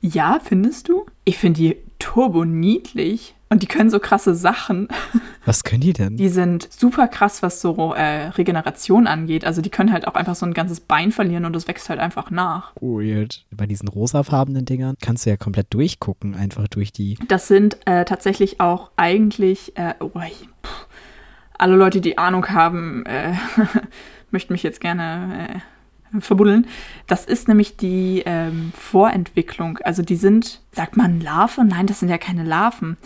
Ja, 0.00 0.38
findest 0.42 0.88
du? 0.88 1.06
Ich 1.24 1.38
finde 1.38 1.60
die 1.60 1.76
turbo 1.98 2.44
niedlich. 2.44 3.34
Und 3.48 3.62
die 3.62 3.66
können 3.66 3.90
so 3.90 3.98
krasse 3.98 4.34
Sachen. 4.34 4.88
Was 5.44 5.64
können 5.64 5.80
die 5.82 5.92
denn? 5.92 6.16
Die 6.16 6.28
sind 6.28 6.68
super 6.72 7.08
krass, 7.08 7.42
was 7.42 7.60
so 7.60 7.92
äh, 7.94 8.28
Regeneration 8.28 9.06
angeht. 9.06 9.44
Also 9.44 9.60
die 9.60 9.70
können 9.70 9.92
halt 9.92 10.06
auch 10.06 10.14
einfach 10.14 10.34
so 10.34 10.46
ein 10.46 10.54
ganzes 10.54 10.80
Bein 10.80 11.12
verlieren 11.12 11.44
und 11.44 11.54
es 11.54 11.68
wächst 11.68 11.88
halt 11.90 12.00
einfach 12.00 12.30
nach. 12.30 12.72
Weird. 12.80 13.44
Bei 13.50 13.66
diesen 13.66 13.88
rosafarbenen 13.88 14.64
Dingern 14.64 14.96
kannst 15.00 15.26
du 15.26 15.30
ja 15.30 15.36
komplett 15.36 15.72
durchgucken, 15.74 16.34
einfach 16.34 16.68
durch 16.68 16.92
die. 16.92 17.18
Das 17.28 17.48
sind 17.48 17.78
äh, 17.86 18.04
tatsächlich 18.04 18.60
auch 18.60 18.90
eigentlich, 18.96 19.76
äh, 19.76 19.94
oh, 20.00 20.10
pff, 20.10 20.86
alle 21.58 21.76
Leute, 21.76 22.00
die 22.00 22.18
Ahnung 22.18 22.48
haben, 22.48 23.04
äh, 23.06 23.34
möchten 24.30 24.52
mich 24.52 24.62
jetzt 24.62 24.80
gerne 24.80 25.60
äh, 26.14 26.20
verbuddeln. 26.20 26.66
Das 27.06 27.24
ist 27.24 27.48
nämlich 27.48 27.76
die 27.76 28.22
ähm, 28.24 28.72
Vorentwicklung. 28.76 29.78
Also 29.78 30.02
die 30.02 30.16
sind, 30.16 30.62
sagt 30.72 30.96
man 30.96 31.20
Larve? 31.20 31.64
Nein, 31.64 31.86
das 31.86 32.00
sind 32.00 32.08
ja 32.08 32.18
keine 32.18 32.44
Larven. 32.44 32.96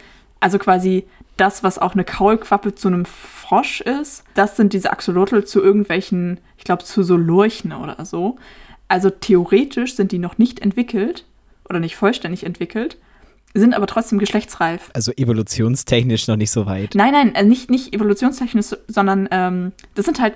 Also 0.41 0.59
quasi 0.59 1.07
das, 1.41 1.63
was 1.63 1.79
auch 1.79 1.95
eine 1.95 2.05
Kaulquappe 2.05 2.75
zu 2.75 2.89
einem 2.89 3.05
Frosch 3.05 3.81
ist, 3.81 4.25
das 4.35 4.57
sind 4.57 4.73
diese 4.73 4.91
Axolotl 4.91 5.45
zu 5.45 5.63
irgendwelchen, 5.63 6.41
ich 6.57 6.65
glaube, 6.65 6.85
zu 6.85 7.03
so 7.03 7.17
Lurchen 7.17 7.73
oder 7.73 8.05
so. 8.05 8.37
Also 8.89 9.11
theoretisch 9.11 9.95
sind 9.95 10.13
die 10.13 10.19
noch 10.19 10.39
nicht 10.39 10.61
entwickelt 10.61 11.25
oder 11.69 11.81
nicht 11.81 11.97
vollständig 11.97 12.45
entwickelt, 12.45 12.99
sind 13.55 13.75
aber 13.75 13.87
trotzdem 13.87 14.19
geschlechtsreif. 14.19 14.91
Also 14.93 15.13
evolutionstechnisch 15.13 16.29
noch 16.29 16.37
nicht 16.37 16.51
so 16.51 16.67
weit. 16.67 16.95
Nein, 16.95 17.13
nein, 17.13 17.35
äh, 17.35 17.45
nicht, 17.45 17.71
nicht 17.71 17.95
evolutionstechnisch, 17.95 18.77
sondern 18.89 19.29
ähm, 19.31 19.73
das 19.95 20.05
sind 20.05 20.21
halt 20.21 20.35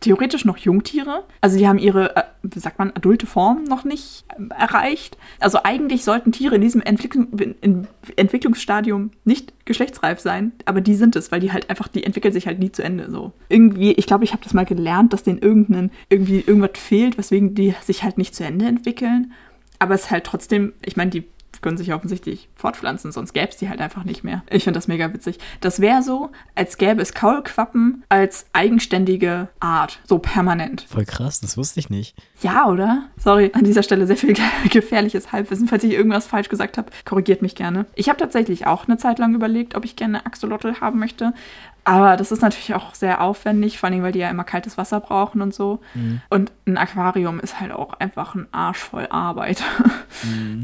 theoretisch 0.00 0.44
noch 0.44 0.56
Jungtiere. 0.56 1.24
Also 1.40 1.58
die 1.58 1.66
haben 1.66 1.78
ihre, 1.78 2.16
äh, 2.16 2.22
wie 2.42 2.58
sagt 2.58 2.78
man, 2.78 2.90
adulte 2.90 3.26
Form 3.26 3.64
noch 3.64 3.84
nicht 3.84 4.24
ähm, 4.36 4.50
erreicht. 4.56 5.16
Also 5.40 5.58
eigentlich 5.64 6.04
sollten 6.04 6.32
Tiere 6.32 6.56
in 6.56 6.60
diesem 6.60 6.82
Entwicklung, 6.82 7.28
in 7.60 7.86
Entwicklungsstadium 8.16 9.10
nicht 9.24 9.52
geschlechtsreif 9.64 10.20
sein, 10.20 10.52
aber 10.64 10.80
die 10.80 10.94
sind 10.94 11.16
es, 11.16 11.32
weil 11.32 11.40
die 11.40 11.52
halt 11.52 11.70
einfach, 11.70 11.88
die 11.88 12.04
entwickeln 12.04 12.32
sich 12.32 12.46
halt 12.46 12.58
nie 12.58 12.72
zu 12.72 12.82
Ende 12.82 13.10
so. 13.10 13.32
Irgendwie, 13.48 13.92
ich 13.92 14.06
glaube, 14.06 14.24
ich 14.24 14.32
habe 14.32 14.42
das 14.42 14.54
mal 14.54 14.64
gelernt, 14.64 15.12
dass 15.12 15.22
denen 15.22 15.38
irgendeinen, 15.38 15.90
irgendwie 16.08 16.40
irgendwas 16.40 16.72
fehlt, 16.74 17.18
weswegen 17.18 17.54
die 17.54 17.74
sich 17.82 18.02
halt 18.02 18.18
nicht 18.18 18.34
zu 18.34 18.44
Ende 18.44 18.66
entwickeln. 18.66 19.32
Aber 19.78 19.96
es 19.96 20.02
ist 20.02 20.10
halt 20.12 20.24
trotzdem, 20.24 20.74
ich 20.84 20.96
meine, 20.96 21.10
die 21.10 21.24
können 21.60 21.76
sich 21.76 21.92
offensichtlich 21.92 22.48
fortpflanzen, 22.54 23.12
sonst 23.12 23.32
gäbe 23.32 23.48
es 23.48 23.56
die 23.56 23.68
halt 23.68 23.80
einfach 23.80 24.04
nicht 24.04 24.24
mehr. 24.24 24.42
Ich 24.50 24.64
finde 24.64 24.78
das 24.78 24.88
mega 24.88 25.12
witzig. 25.12 25.38
Das 25.60 25.80
wäre 25.80 26.02
so, 26.02 26.30
als 26.54 26.78
gäbe 26.78 27.02
es 27.02 27.14
Kaulquappen 27.14 28.04
als 28.08 28.46
eigenständige 28.52 29.48
Art, 29.60 30.00
so 30.06 30.18
permanent. 30.18 30.86
Voll 30.88 31.04
krass, 31.04 31.40
das 31.40 31.56
wusste 31.56 31.80
ich 31.80 31.90
nicht. 31.90 32.16
Ja, 32.40 32.66
oder? 32.66 33.08
Sorry, 33.16 33.50
an 33.54 33.64
dieser 33.64 33.82
Stelle 33.82 34.06
sehr 34.06 34.16
viel 34.16 34.34
gefährliches 34.70 35.32
Halbwissen. 35.32 35.68
Falls 35.68 35.84
ich 35.84 35.92
irgendwas 35.92 36.26
falsch 36.26 36.48
gesagt 36.48 36.78
habe, 36.78 36.90
korrigiert 37.04 37.42
mich 37.42 37.54
gerne. 37.54 37.86
Ich 37.94 38.08
habe 38.08 38.18
tatsächlich 38.18 38.66
auch 38.66 38.88
eine 38.88 38.96
Zeit 38.96 39.18
lang 39.18 39.34
überlegt, 39.34 39.74
ob 39.74 39.84
ich 39.84 39.96
gerne 39.96 40.24
Axolotl 40.26 40.80
haben 40.80 40.98
möchte. 40.98 41.34
Aber 41.84 42.16
das 42.16 42.30
ist 42.30 42.42
natürlich 42.42 42.74
auch 42.74 42.94
sehr 42.94 43.20
aufwendig, 43.20 43.78
vor 43.78 43.88
allem, 43.88 44.02
weil 44.02 44.12
die 44.12 44.20
ja 44.20 44.30
immer 44.30 44.44
kaltes 44.44 44.78
Wasser 44.78 45.00
brauchen 45.00 45.42
und 45.42 45.52
so. 45.52 45.80
Und 46.28 46.52
ein 46.66 46.78
Aquarium 46.78 47.40
ist 47.40 47.58
halt 47.60 47.72
auch 47.72 47.94
einfach 47.94 48.34
ein 48.34 48.46
Arsch 48.52 48.78
voll 48.78 49.06
Arbeit. 49.10 49.62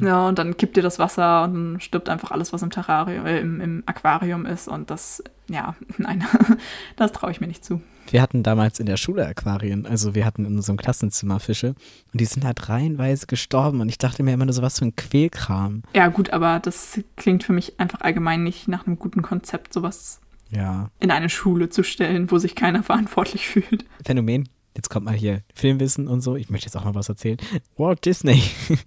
Ja, 0.01 0.29
und 0.29 0.39
dann 0.39 0.57
kippt 0.57 0.77
dir 0.77 0.83
das 0.83 1.01
Wasser 1.01 1.43
und 1.43 1.55
dann 1.55 1.81
stirbt 1.81 2.09
einfach 2.09 2.31
alles, 2.31 2.53
was 2.53 2.63
im 2.63 2.71
Terrarium, 2.71 3.27
äh, 3.27 3.41
im, 3.41 3.61
im 3.61 3.83
Aquarium 3.87 4.47
ist. 4.47 4.69
Und 4.69 4.89
das 4.91 5.21
ja, 5.49 5.75
nein, 5.99 6.25
das 6.97 7.13
traue 7.13 7.31
ich 7.31 7.41
mir 7.41 7.47
nicht 7.47 7.65
zu. 7.65 7.81
Wir 8.11 8.23
hatten 8.23 8.43
damals 8.43 8.81
in 8.81 8.87
der 8.87 8.97
Schule 8.97 9.27
Aquarien, 9.27 9.85
also 9.85 10.15
wir 10.15 10.25
hatten 10.25 10.47
in 10.47 10.57
unserem 10.57 10.79
Klassenzimmer 10.79 11.41
Fische 11.41 11.75
und 12.13 12.21
die 12.21 12.25
sind 12.25 12.45
halt 12.45 12.69
reihenweise 12.69 13.27
gestorben 13.27 13.81
und 13.83 13.89
ich 13.91 13.99
dachte 13.99 14.23
mir 14.23 14.33
immer 14.33 14.47
nur 14.47 14.55
so 14.55 14.63
was 14.63 14.79
für 14.79 14.87
ein 14.87 14.97
Quälkram. 14.97 15.83
Ja, 15.95 16.09
gut, 16.09 16.31
aber 16.31 16.59
das 16.61 17.01
klingt 17.17 17.45
für 17.45 17.53
mich 17.53 17.79
einfach 17.79 18.01
allgemein 18.01 18.43
nicht 18.43 18.67
nach 18.67 18.87
einem 18.87 18.99
guten 18.99 19.21
Konzept, 19.21 19.75
sowas 19.75 20.21
Ja. 20.51 20.91
in 21.01 21.11
eine 21.11 21.29
Schule 21.29 21.69
zu 21.69 21.83
stellen, 21.83 22.31
wo 22.31 22.39
sich 22.39 22.55
keiner 22.55 22.83
verantwortlich 22.83 23.47
fühlt. 23.49 23.85
Phänomen. 24.05 24.49
Jetzt 24.77 24.91
kommt 24.91 25.07
mal 25.07 25.15
hier 25.15 25.43
Filmwissen 25.55 26.07
und 26.09 26.21
so. 26.21 26.37
Ich 26.37 26.51
möchte 26.51 26.67
jetzt 26.67 26.77
auch 26.77 26.85
mal 26.85 26.95
was 26.95 27.09
erzählen. 27.09 27.39
Walt 27.77 28.05
Disney. 28.05 28.43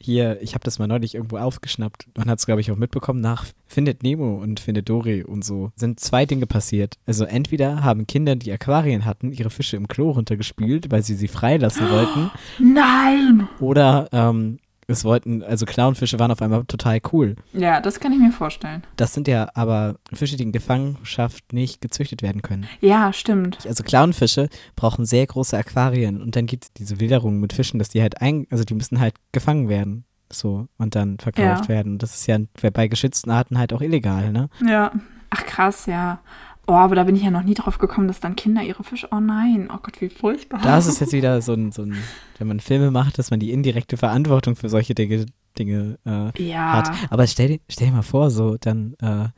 Hier, 0.00 0.40
ich 0.42 0.54
habe 0.54 0.64
das 0.64 0.78
mal 0.78 0.86
neulich 0.88 1.14
irgendwo 1.14 1.38
aufgeschnappt. 1.38 2.08
Man 2.16 2.28
hat 2.28 2.38
es, 2.38 2.46
glaube 2.46 2.60
ich, 2.60 2.70
auch 2.70 2.76
mitbekommen. 2.76 3.20
Nach 3.20 3.46
Findet 3.66 4.02
Nemo 4.02 4.36
und 4.38 4.60
Findet 4.60 4.88
Dory 4.88 5.22
und 5.22 5.44
so 5.44 5.70
sind 5.76 6.00
zwei 6.00 6.26
Dinge 6.26 6.46
passiert. 6.46 6.98
Also 7.06 7.24
entweder 7.24 7.82
haben 7.82 8.06
Kinder, 8.06 8.36
die 8.36 8.52
Aquarien 8.52 9.04
hatten, 9.04 9.32
ihre 9.32 9.50
Fische 9.50 9.76
im 9.76 9.88
Klo 9.88 10.10
runtergespült, 10.10 10.90
weil 10.90 11.02
sie 11.02 11.14
sie 11.14 11.28
freilassen 11.28 11.88
wollten. 11.90 12.30
Nein! 12.58 13.48
Oder 13.60 14.08
ähm, 14.12 14.58
es 14.90 15.04
wollten, 15.04 15.42
also 15.42 15.66
Clownfische 15.66 16.18
waren 16.18 16.30
auf 16.30 16.40
einmal 16.40 16.64
total 16.64 16.98
cool. 17.12 17.36
Ja, 17.52 17.80
das 17.80 18.00
kann 18.00 18.12
ich 18.12 18.18
mir 18.18 18.32
vorstellen. 18.32 18.82
Das 18.96 19.12
sind 19.12 19.28
ja 19.28 19.48
aber 19.54 19.96
Fische, 20.12 20.36
die 20.36 20.42
in 20.44 20.52
Gefangenschaft 20.52 21.52
nicht 21.52 21.80
gezüchtet 21.82 22.22
werden 22.22 22.40
können. 22.40 22.66
Ja, 22.80 23.12
stimmt. 23.12 23.58
Also 23.66 23.84
Clownfische 23.84 24.48
brauchen 24.76 25.04
sehr 25.04 25.26
große 25.26 25.56
Aquarien 25.56 26.22
und 26.22 26.34
dann 26.36 26.46
gibt 26.46 26.64
es 26.64 26.72
diese 26.72 27.00
Wilderung 27.00 27.38
mit 27.38 27.52
Fischen, 27.52 27.78
dass 27.78 27.90
die 27.90 28.00
halt 28.00 28.22
ein, 28.22 28.46
also 28.50 28.64
die 28.64 28.74
müssen 28.74 28.98
halt 28.98 29.14
gefangen 29.32 29.68
werden. 29.68 30.04
So, 30.30 30.68
und 30.78 30.94
dann 30.94 31.18
verkauft 31.18 31.64
Ja. 31.64 31.68
werden. 31.68 31.98
Das 31.98 32.14
ist 32.14 32.26
ja 32.26 32.38
bei 32.72 32.88
geschützten 32.88 33.30
Arten 33.30 33.58
halt 33.58 33.72
auch 33.72 33.80
illegal, 33.80 34.32
ne? 34.32 34.48
Ja. 34.66 34.92
Ach 35.30 35.44
krass, 35.44 35.84
ja. 35.84 36.20
Oh, 36.68 36.74
aber 36.74 36.94
da 36.94 37.04
bin 37.04 37.16
ich 37.16 37.22
ja 37.22 37.30
noch 37.30 37.42
nie 37.42 37.54
drauf 37.54 37.78
gekommen, 37.78 38.08
dass 38.08 38.20
dann 38.20 38.36
Kinder 38.36 38.62
ihre 38.62 38.84
Fische. 38.84 39.08
Oh 39.10 39.20
nein, 39.20 39.68
oh 39.72 39.78
Gott, 39.82 40.00
wie 40.02 40.10
furchtbar. 40.10 40.60
Da 40.62 40.76
ist 40.78 40.86
es 40.86 41.00
jetzt 41.00 41.12
wieder 41.14 41.40
so 41.40 41.54
ein, 41.54 41.72
so 41.72 41.82
ein, 41.82 41.96
wenn 42.38 42.46
man 42.46 42.60
Filme 42.60 42.90
macht, 42.90 43.18
dass 43.18 43.30
man 43.30 43.40
die 43.40 43.52
indirekte 43.52 43.96
Verantwortung 43.96 44.54
für 44.54 44.68
solche 44.68 44.94
Dinge, 44.94 45.24
Dinge 45.58 45.98
äh, 46.06 46.42
ja. 46.46 46.72
hat. 46.74 46.90
Aber 47.10 47.26
stell, 47.26 47.48
dir- 47.48 47.60
stell 47.70 47.88
dir 47.88 47.94
mal 47.94 48.02
vor, 48.02 48.30
so, 48.30 48.58
dann 48.60 48.94
äh, 49.00 49.28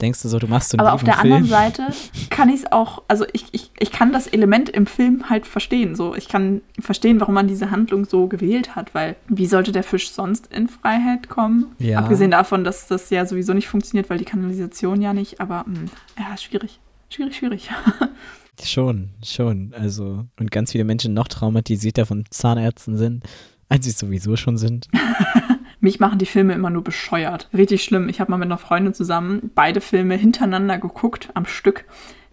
denkst 0.00 0.22
du 0.22 0.28
so, 0.28 0.38
du 0.38 0.46
machst 0.46 0.70
so 0.70 0.78
einen 0.78 0.86
Aber 0.86 0.94
auf 0.94 1.04
der 1.04 1.14
Film. 1.14 1.32
anderen 1.32 1.46
Seite 1.48 1.86
kann 2.30 2.48
ich 2.48 2.56
es 2.62 2.72
auch, 2.72 3.02
also 3.08 3.24
ich, 3.32 3.46
ich, 3.52 3.70
ich 3.78 3.92
kann 3.92 4.12
das 4.12 4.26
Element 4.26 4.68
im 4.68 4.86
Film 4.86 5.30
halt 5.30 5.46
verstehen. 5.46 5.94
So, 5.94 6.14
ich 6.14 6.28
kann 6.28 6.62
verstehen, 6.78 7.20
warum 7.20 7.34
man 7.34 7.48
diese 7.48 7.70
Handlung 7.70 8.04
so 8.04 8.26
gewählt 8.26 8.76
hat, 8.76 8.94
weil 8.94 9.16
wie 9.28 9.46
sollte 9.46 9.72
der 9.72 9.82
Fisch 9.82 10.10
sonst 10.10 10.46
in 10.52 10.68
Freiheit 10.68 11.28
kommen? 11.28 11.66
Ja. 11.78 11.98
Abgesehen 12.00 12.30
davon, 12.30 12.64
dass 12.64 12.86
das 12.86 13.10
ja 13.10 13.26
sowieso 13.26 13.52
nicht 13.52 13.68
funktioniert, 13.68 14.10
weil 14.10 14.18
die 14.18 14.24
Kanalisation 14.24 15.00
ja 15.00 15.12
nicht, 15.12 15.40
aber 15.40 15.64
mh, 15.66 15.90
ja, 16.18 16.36
schwierig. 16.36 16.80
Schwierig, 17.08 17.36
schwierig. 17.36 17.70
Schon, 18.62 19.10
schon. 19.24 19.72
Also, 19.74 20.26
und 20.38 20.50
ganz 20.50 20.72
viele 20.72 20.84
Menschen 20.84 21.14
noch 21.14 21.28
traumatisierter 21.28 22.04
von 22.04 22.24
Zahnärzten 22.28 22.98
sind, 22.98 23.24
als 23.70 23.86
sie 23.86 23.90
sowieso 23.92 24.36
schon 24.36 24.58
sind. 24.58 24.88
Mich 25.80 25.98
machen 25.98 26.18
die 26.18 26.26
Filme 26.26 26.52
immer 26.52 26.70
nur 26.70 26.84
bescheuert. 26.84 27.48
Richtig 27.54 27.82
schlimm. 27.82 28.08
Ich 28.08 28.20
habe 28.20 28.30
mal 28.30 28.36
mit 28.36 28.46
einer 28.46 28.58
Freundin 28.58 28.94
zusammen 28.94 29.50
beide 29.54 29.80
Filme 29.80 30.14
hintereinander 30.14 30.78
geguckt, 30.78 31.30
am 31.34 31.46
Stück. 31.46 31.84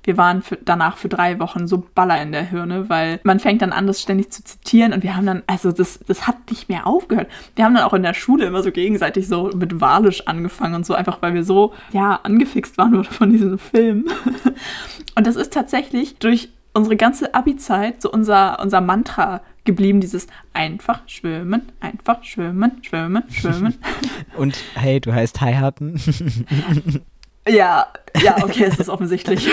Wir 0.03 0.15
waren 0.15 0.41
für, 0.41 0.57
danach 0.63 0.95
für 0.95 1.09
drei 1.09 1.37
Wochen 1.39 1.67
so 1.67 1.83
Baller 1.93 2.21
in 2.21 2.31
der 2.31 2.43
Hirne, 2.43 2.87
weil 2.89 3.19
man 3.23 3.41
fängt 3.41 3.61
dann 3.61 3.73
an, 3.73 3.87
das 3.87 4.01
ständig 4.01 4.31
zu 4.31 4.41
zitieren 4.41 4.93
und 4.93 5.03
wir 5.03 5.17
haben 5.17 5.25
dann, 5.25 5.43
also 5.47 5.73
das, 5.73 5.99
das 5.99 6.27
hat 6.27 6.49
nicht 6.49 6.69
mehr 6.69 6.87
aufgehört. 6.87 7.27
Wir 7.55 7.65
haben 7.65 7.75
dann 7.75 7.83
auch 7.83 7.93
in 7.93 8.03
der 8.03 8.13
Schule 8.13 8.45
immer 8.45 8.63
so 8.63 8.71
gegenseitig 8.71 9.27
so 9.27 9.51
mit 9.53 9.81
Walisch 9.81 10.25
angefangen 10.25 10.75
und 10.75 10.85
so, 10.85 10.93
einfach 10.93 11.21
weil 11.21 11.33
wir 11.33 11.43
so, 11.43 11.73
ja, 11.91 12.21
angefixt 12.23 12.77
waren 12.77 13.03
von 13.03 13.31
diesem 13.31 13.59
Film. 13.59 14.05
Und 15.15 15.27
das 15.27 15.35
ist 15.35 15.51
tatsächlich 15.51 16.17
durch 16.19 16.49
unsere 16.73 16.95
ganze 16.95 17.33
Abi-Zeit 17.33 18.01
so 18.01 18.09
unser, 18.09 18.59
unser 18.61 18.79
Mantra 18.79 19.41
geblieben, 19.67 20.01
dieses 20.01 20.25
einfach 20.53 21.01
schwimmen, 21.07 21.71
einfach 21.79 22.23
schwimmen, 22.23 22.79
schwimmen, 22.81 23.23
schwimmen. 23.29 23.75
Und 24.37 24.57
hey, 24.73 24.99
du 24.99 25.13
heißt 25.13 25.39
heiraten. 25.41 26.01
ja, 27.47 27.85
ja, 28.19 28.43
okay, 28.43 28.63
es 28.63 28.79
ist 28.79 28.89
offensichtlich. 28.89 29.47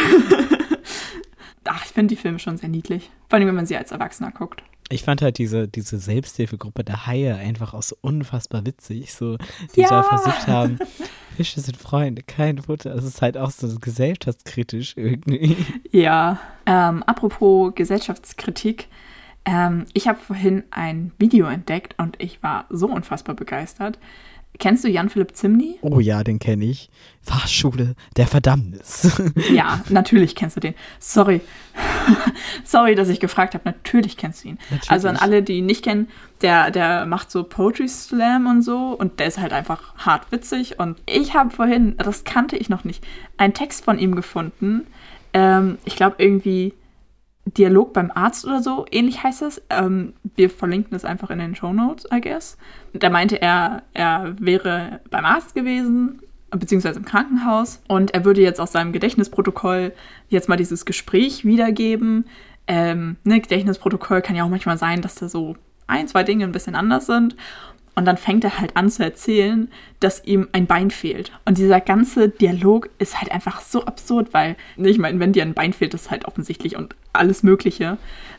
Ach, 1.64 1.84
ich 1.84 1.92
finde 1.92 2.14
die 2.14 2.20
Filme 2.20 2.38
schon 2.38 2.56
sehr 2.56 2.68
niedlich. 2.70 3.10
Vor 3.28 3.38
allem, 3.38 3.48
wenn 3.48 3.54
man 3.54 3.66
sie 3.66 3.76
als 3.76 3.90
Erwachsener 3.90 4.30
guckt. 4.30 4.62
Ich 4.90 5.02
fand 5.02 5.22
halt 5.22 5.38
diese, 5.38 5.66
diese 5.66 5.98
Selbsthilfegruppe 5.98 6.84
der 6.84 7.06
Haie 7.06 7.34
einfach 7.36 7.72
auch 7.72 7.82
so 7.82 7.96
unfassbar 8.02 8.66
witzig, 8.66 9.14
so, 9.14 9.38
die 9.74 9.80
Ja. 9.80 9.88
da 9.88 10.02
versucht 10.02 10.46
haben, 10.46 10.78
Fische 11.36 11.60
sind 11.60 11.78
Freunde, 11.78 12.22
kein 12.22 12.58
Futter. 12.58 12.94
Es 12.94 13.04
ist 13.04 13.22
halt 13.22 13.38
auch 13.38 13.50
so 13.50 13.78
gesellschaftskritisch 13.78 14.94
irgendwie. 14.96 15.56
Ja. 15.90 16.38
Ähm, 16.66 17.02
apropos 17.04 17.74
Gesellschaftskritik. 17.74 18.88
Ähm, 19.44 19.86
ich 19.92 20.08
habe 20.08 20.18
vorhin 20.18 20.64
ein 20.70 21.12
Video 21.18 21.46
entdeckt 21.46 21.94
und 21.98 22.16
ich 22.20 22.42
war 22.42 22.66
so 22.70 22.88
unfassbar 22.88 23.34
begeistert. 23.34 23.98
Kennst 24.58 24.84
du 24.84 24.88
Jan-Philipp 24.88 25.34
Zimny? 25.34 25.78
Oh 25.82 25.98
ja, 25.98 26.22
den 26.22 26.38
kenne 26.38 26.64
ich. 26.64 26.88
Fahrschule 27.20 27.96
der 28.16 28.26
Verdammnis. 28.26 29.10
Ja, 29.52 29.82
natürlich 29.88 30.36
kennst 30.36 30.56
du 30.56 30.60
den. 30.60 30.74
Sorry. 31.00 31.40
Sorry, 32.64 32.94
dass 32.94 33.08
ich 33.08 33.18
gefragt 33.18 33.54
habe. 33.54 33.64
Natürlich 33.64 34.16
kennst 34.16 34.44
du 34.44 34.48
ihn. 34.48 34.58
Natürlich. 34.70 34.90
Also 34.90 35.08
an 35.08 35.16
alle, 35.16 35.42
die 35.42 35.58
ihn 35.58 35.66
nicht 35.66 35.84
kennen, 35.84 36.08
der, 36.40 36.70
der 36.70 37.04
macht 37.04 37.30
so 37.30 37.42
Poetry 37.42 37.88
Slam 37.88 38.46
und 38.46 38.62
so 38.62 38.96
und 38.96 39.18
der 39.18 39.26
ist 39.26 39.38
halt 39.38 39.52
einfach 39.52 39.94
hart 39.96 40.30
witzig. 40.30 40.78
Und 40.78 41.02
ich 41.06 41.34
habe 41.34 41.50
vorhin, 41.50 41.96
das 41.98 42.24
kannte 42.24 42.56
ich 42.56 42.68
noch 42.68 42.84
nicht, 42.84 43.04
einen 43.36 43.54
Text 43.54 43.84
von 43.84 43.98
ihm 43.98 44.14
gefunden. 44.14 44.86
Ähm, 45.32 45.78
ich 45.84 45.96
glaube 45.96 46.16
irgendwie 46.18 46.74
Dialog 47.46 47.92
beim 47.92 48.10
Arzt 48.10 48.46
oder 48.46 48.62
so, 48.62 48.86
ähnlich 48.90 49.22
heißt 49.22 49.42
es. 49.42 49.62
Ähm, 49.70 50.14
wir 50.36 50.48
verlinken 50.48 50.92
das 50.92 51.04
einfach 51.04 51.30
in 51.30 51.38
den 51.38 51.54
Show 51.54 51.72
Notes, 51.72 52.06
I 52.12 52.20
guess. 52.20 52.56
Da 52.94 53.10
meinte 53.10 53.40
er, 53.40 53.82
er 53.92 54.34
wäre 54.38 55.00
beim 55.10 55.24
Arzt 55.24 55.54
gewesen, 55.54 56.20
beziehungsweise 56.50 56.98
im 56.98 57.04
Krankenhaus, 57.04 57.82
und 57.88 58.12
er 58.14 58.24
würde 58.24 58.40
jetzt 58.40 58.60
aus 58.60 58.72
seinem 58.72 58.92
Gedächtnisprotokoll 58.92 59.92
jetzt 60.28 60.48
mal 60.48 60.56
dieses 60.56 60.84
Gespräch 60.84 61.44
wiedergeben. 61.44 62.26
Ähm, 62.66 63.16
ne, 63.24 63.40
Gedächtnisprotokoll 63.40 64.22
kann 64.22 64.36
ja 64.36 64.44
auch 64.44 64.48
manchmal 64.48 64.78
sein, 64.78 65.02
dass 65.02 65.16
da 65.16 65.28
so 65.28 65.56
ein, 65.86 66.08
zwei 66.08 66.22
Dinge 66.22 66.44
ein 66.44 66.52
bisschen 66.52 66.74
anders 66.74 67.06
sind. 67.06 67.36
Und 67.94 68.06
dann 68.06 68.16
fängt 68.16 68.42
er 68.44 68.58
halt 68.58 68.76
an 68.76 68.90
zu 68.90 69.04
erzählen, 69.04 69.70
dass 70.00 70.24
ihm 70.24 70.48
ein 70.52 70.66
Bein 70.66 70.90
fehlt. 70.90 71.30
Und 71.44 71.58
dieser 71.58 71.80
ganze 71.80 72.28
Dialog 72.28 72.90
ist 72.98 73.20
halt 73.20 73.30
einfach 73.30 73.60
so 73.60 73.84
absurd, 73.84 74.34
weil, 74.34 74.56
ne, 74.76 74.88
ich 74.88 74.98
meine, 74.98 75.20
wenn 75.20 75.32
dir 75.32 75.42
ein 75.42 75.54
Bein 75.54 75.72
fehlt, 75.72 75.94
ist 75.94 76.10
halt 76.10 76.24
offensichtlich 76.24 76.76
und 76.76 76.96
alles 77.12 77.42
Mögliche. 77.42 77.98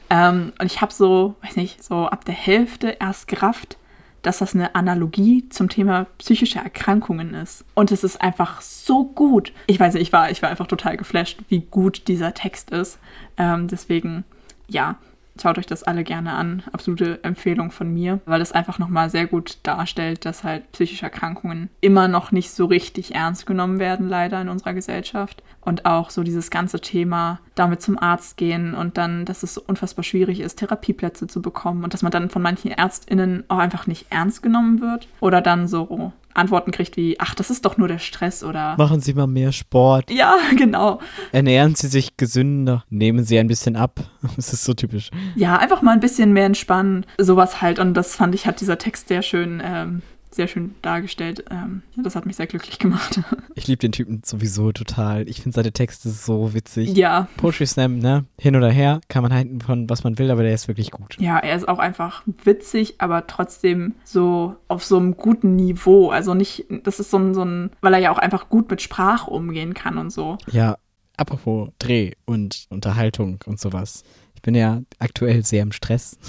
Ähm, 0.10 0.52
und 0.60 0.66
ich 0.66 0.82
habe 0.82 0.94
so, 0.94 1.36
weiß 1.42 1.56
nicht, 1.56 1.84
so 1.84 2.08
ab 2.08 2.26
der 2.26 2.36
Hälfte 2.36 2.98
erst 3.00 3.28
gerafft, 3.28 3.78
dass 4.26 4.40
das 4.40 4.56
eine 4.56 4.74
Analogie 4.74 5.48
zum 5.50 5.70
Thema 5.70 6.08
psychische 6.18 6.60
Erkrankungen 6.60 7.34
ist. 7.36 7.64
Und 7.76 7.92
es 7.92 8.04
ist 8.04 8.22
einfach 8.22 8.62
so 8.62 9.06
gut. 9.06 9.54
Ich 9.68 9.80
weiß 9.80 9.94
nicht, 9.94 10.04
ich 10.04 10.14
war, 10.14 10.32
ich 10.32 10.42
war 10.42 10.50
einfach 10.50 10.68
total 10.68 10.98
geflasht, 10.98 11.40
wie 11.48 11.62
gut 11.62 12.08
dieser 12.08 12.34
Text 12.34 12.72
ist. 12.72 12.98
Ähm, 13.38 13.68
deswegen, 13.68 14.24
ja, 14.68 14.98
schaut 15.42 15.58
euch 15.58 15.66
das 15.66 15.84
alle 15.84 16.04
gerne 16.04 16.34
an. 16.34 16.64
Absolute 16.72 17.24
Empfehlung 17.24 17.72
von 17.72 17.94
mir, 17.94 18.20
weil 18.26 18.42
es 18.42 18.52
einfach 18.52 18.80
nochmal 18.80 19.10
sehr 19.10 19.28
gut 19.28 19.58
darstellt, 19.64 20.26
dass 20.26 20.44
halt 20.44 20.72
psychische 20.72 21.06
Erkrankungen 21.06 21.70
immer 21.82 22.08
noch 22.08 22.32
nicht 22.32 22.52
so 22.52 22.66
richtig 22.66 23.16
ernst 23.16 23.46
genommen 23.46 23.80
werden, 23.80 24.08
leider 24.08 24.42
in 24.42 24.50
unserer 24.50 24.74
Gesellschaft. 24.74 25.44
Und 25.62 25.86
auch 25.86 26.12
so 26.12 26.22
dieses 26.24 26.52
ganze 26.52 26.80
Thema, 26.80 27.40
damit 27.56 27.82
zum 27.82 27.98
Arzt 27.98 28.38
gehen 28.38 28.76
und 28.76 28.98
dann, 28.98 29.26
dass 29.26 29.42
es 29.42 29.56
so 29.56 29.64
unfassbar 29.66 30.04
schwierig 30.04 30.40
ist, 30.40 30.58
Therapieplätze 30.58 31.28
zu 31.28 31.42
bekommen 31.42 31.84
und 31.84 31.94
dass 31.94 32.04
man 32.04 32.12
dann 32.12 32.30
von 32.30 32.44
manchen 32.44 32.72
ÄrztInnen 32.72 33.46
auch 33.48 33.58
einfach 33.58 33.88
nicht 33.88 34.08
ernst 34.12 34.44
genommen 34.44 34.80
wird. 34.80 35.08
Oder 35.22 35.42
dann 35.42 35.68
so 35.68 36.14
Antworten 36.36 36.72
kriegt 36.72 36.98
wie, 36.98 37.20
ach, 37.20 37.36
das 37.36 37.50
ist 37.50 37.66
doch 37.66 37.78
nur 37.78 37.88
der 37.88 38.00
Stress 38.00 38.44
oder. 38.44 38.76
Machen 38.78 39.02
Sie 39.02 39.14
mal 39.14 39.28
mehr 39.28 39.52
Sport. 39.52 40.12
Ja, 40.12 40.36
genau. 40.58 41.00
Ernähren 41.32 41.76
Sie 41.76 41.88
sich 41.88 42.18
gesünder. 42.18 42.84
Nehmen 42.90 43.24
Sie 43.24 43.40
ein 43.40 43.48
bisschen 43.48 43.76
ab. 43.76 44.00
Das 44.36 44.52
ist 44.52 44.66
so 44.66 44.74
typisch. 44.74 45.12
Ja, 45.36 45.58
einfach 45.58 45.82
mal 45.82 45.92
ein 45.92 46.00
bisschen 46.00 46.34
mehr 46.34 46.46
entspannen. 46.46 47.06
Sowas 47.18 47.62
halt. 47.62 47.80
Und 47.80 47.94
das 47.94 48.16
fand 48.16 48.36
ich, 48.36 48.46
hat 48.48 48.60
dieser 48.60 48.78
Text 48.78 49.08
sehr 49.08 49.22
schön, 49.22 49.62
ähm, 49.64 50.02
sehr 50.36 50.48
schön 50.48 50.76
dargestellt. 50.82 51.46
Ähm, 51.50 51.82
das 51.96 52.16
hat 52.16 52.26
mich 52.26 52.36
sehr 52.36 52.48
glücklich 52.48 52.80
gemacht. 52.80 53.22
Ich 53.58 53.68
liebe 53.68 53.80
den 53.80 53.94
Typen 53.94 54.22
sowieso 54.26 54.74
total. 54.74 55.30
Ich 55.30 55.42
finde 55.42 55.56
seine 55.56 55.72
Texte 55.72 56.10
so 56.10 56.54
witzig. 56.54 56.96
ja. 56.98 57.30
Poetry 57.38 57.66
Slam, 57.66 58.00
ne? 58.00 58.26
Hin 58.38 58.58
oder 58.58 58.70
her, 58.70 59.00
kann 59.08 59.24
man 59.24 59.32
halten 59.34 59.62
von 59.62 59.90
was 59.90 60.04
man 60.04 60.20
will, 60.20 60.30
aber 60.30 60.44
der 60.44 60.54
ist 60.54 60.68
wirklich 60.68 60.92
gut. 60.92 61.16
Ja, 61.22 61.40
er 61.40 61.56
ist 61.56 61.66
auch 61.66 61.80
einfach 61.80 62.24
witzig, 62.44 62.96
aber 62.98 63.28
trotzdem 63.28 63.96
so 64.04 64.58
auf 64.68 64.84
so 64.84 64.98
einem 64.98 65.16
guten 65.16 65.56
Niveau. 65.56 66.10
Also 66.10 66.34
nicht, 66.34 66.66
das 66.84 67.00
ist 67.00 67.12
so 67.12 67.18
ein, 67.18 67.34
so 67.34 67.46
ein, 67.46 67.72
weil 67.80 67.94
er 67.94 68.00
ja 68.00 68.12
auch 68.12 68.18
einfach 68.18 68.50
gut 68.50 68.70
mit 68.70 68.82
Sprache 68.82 69.32
umgehen 69.32 69.74
kann 69.74 69.98
und 69.98 70.10
so. 70.12 70.38
Ja, 70.52 70.76
apropos 71.16 71.70
Dreh 71.80 72.12
und 72.26 72.66
Unterhaltung 72.70 73.40
und 73.46 73.58
sowas. 73.58 74.04
Ich 74.46 74.48
bin 74.48 74.54
ja 74.54 74.84
aktuell 75.00 75.44
sehr 75.44 75.64
im 75.64 75.72
Stress. 75.72 76.20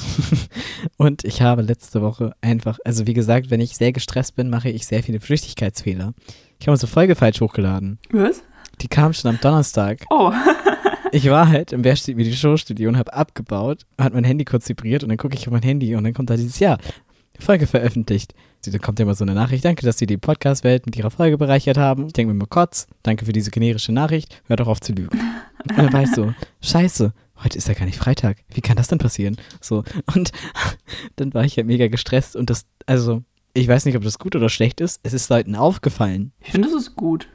und 0.96 1.22
ich 1.24 1.42
habe 1.42 1.60
letzte 1.60 2.00
Woche 2.00 2.32
einfach, 2.40 2.78
also 2.82 3.06
wie 3.06 3.12
gesagt, 3.12 3.50
wenn 3.50 3.60
ich 3.60 3.76
sehr 3.76 3.92
gestresst 3.92 4.36
bin, 4.36 4.48
mache 4.48 4.70
ich 4.70 4.86
sehr 4.86 5.02
viele 5.02 5.20
Flüchtigkeitsfehler. 5.20 6.14
Ich 6.58 6.66
habe 6.66 6.72
unsere 6.72 6.90
Folge 6.90 7.14
falsch 7.14 7.42
hochgeladen. 7.42 7.98
Was? 8.08 8.42
Die 8.80 8.88
kam 8.88 9.12
schon 9.12 9.32
am 9.32 9.38
Donnerstag. 9.42 10.06
Oh. 10.08 10.32
Ich 11.12 11.30
war 11.30 11.48
halt 11.48 11.72
im 11.72 11.84
Wer 11.84 11.94
steht 11.94 12.16
mir 12.16 12.24
die 12.24 12.34
Showstudio 12.34 12.88
und 12.88 12.96
habe 12.96 13.12
abgebaut, 13.12 13.86
hat 13.96 14.12
mein 14.12 14.24
Handy 14.24 14.44
kurz 14.44 14.68
vibriert 14.68 15.02
und 15.02 15.08
dann 15.08 15.18
gucke 15.18 15.36
ich 15.36 15.46
auf 15.46 15.52
mein 15.52 15.62
Handy 15.62 15.94
und 15.94 16.02
dann 16.02 16.12
kommt 16.12 16.30
da 16.30 16.36
dieses 16.36 16.58
Jahr 16.58 16.78
Folge 17.38 17.66
veröffentlicht. 17.66 18.34
Da 18.66 18.78
kommt 18.78 18.98
ja 18.98 19.04
immer 19.04 19.14
so 19.14 19.24
eine 19.24 19.34
Nachricht, 19.34 19.64
danke, 19.64 19.86
dass 19.86 19.98
Sie 19.98 20.06
die 20.06 20.16
Podcast-Welt 20.16 20.84
mit 20.84 20.96
Ihrer 20.96 21.10
Folge 21.10 21.38
bereichert 21.38 21.78
haben. 21.78 22.08
Ich 22.08 22.12
denke 22.12 22.32
mir 22.32 22.38
mal 22.38 22.48
kurz, 22.48 22.88
danke 23.04 23.24
für 23.24 23.32
diese 23.32 23.50
generische 23.50 23.92
Nachricht, 23.92 24.42
hör 24.46 24.56
doch 24.56 24.66
auf 24.66 24.80
zu 24.80 24.92
lügen. 24.92 25.20
Und 25.68 25.78
dann 25.78 25.92
war 25.92 26.02
ich 26.02 26.10
so, 26.10 26.34
scheiße, 26.60 27.12
heute 27.42 27.58
ist 27.58 27.68
ja 27.68 27.74
gar 27.74 27.86
nicht 27.86 27.98
Freitag. 27.98 28.38
Wie 28.52 28.60
kann 28.60 28.76
das 28.76 28.88
denn 28.88 28.98
passieren? 28.98 29.36
So, 29.60 29.84
und 30.14 30.32
dann 31.16 31.34
war 31.34 31.44
ich 31.44 31.56
ja 31.56 31.64
mega 31.64 31.88
gestresst 31.88 32.36
und 32.36 32.50
das, 32.50 32.66
also, 32.86 33.22
ich 33.54 33.68
weiß 33.68 33.84
nicht, 33.86 33.96
ob 33.96 34.02
das 34.02 34.18
gut 34.18 34.36
oder 34.36 34.48
schlecht 34.48 34.80
ist. 34.80 35.00
Es 35.02 35.12
ist 35.12 35.30
Leuten 35.30 35.54
aufgefallen. 35.54 36.32
Ich 36.40 36.52
finde, 36.52 36.68
das 36.68 36.76
ist 36.76 36.96
gut. 36.96 37.28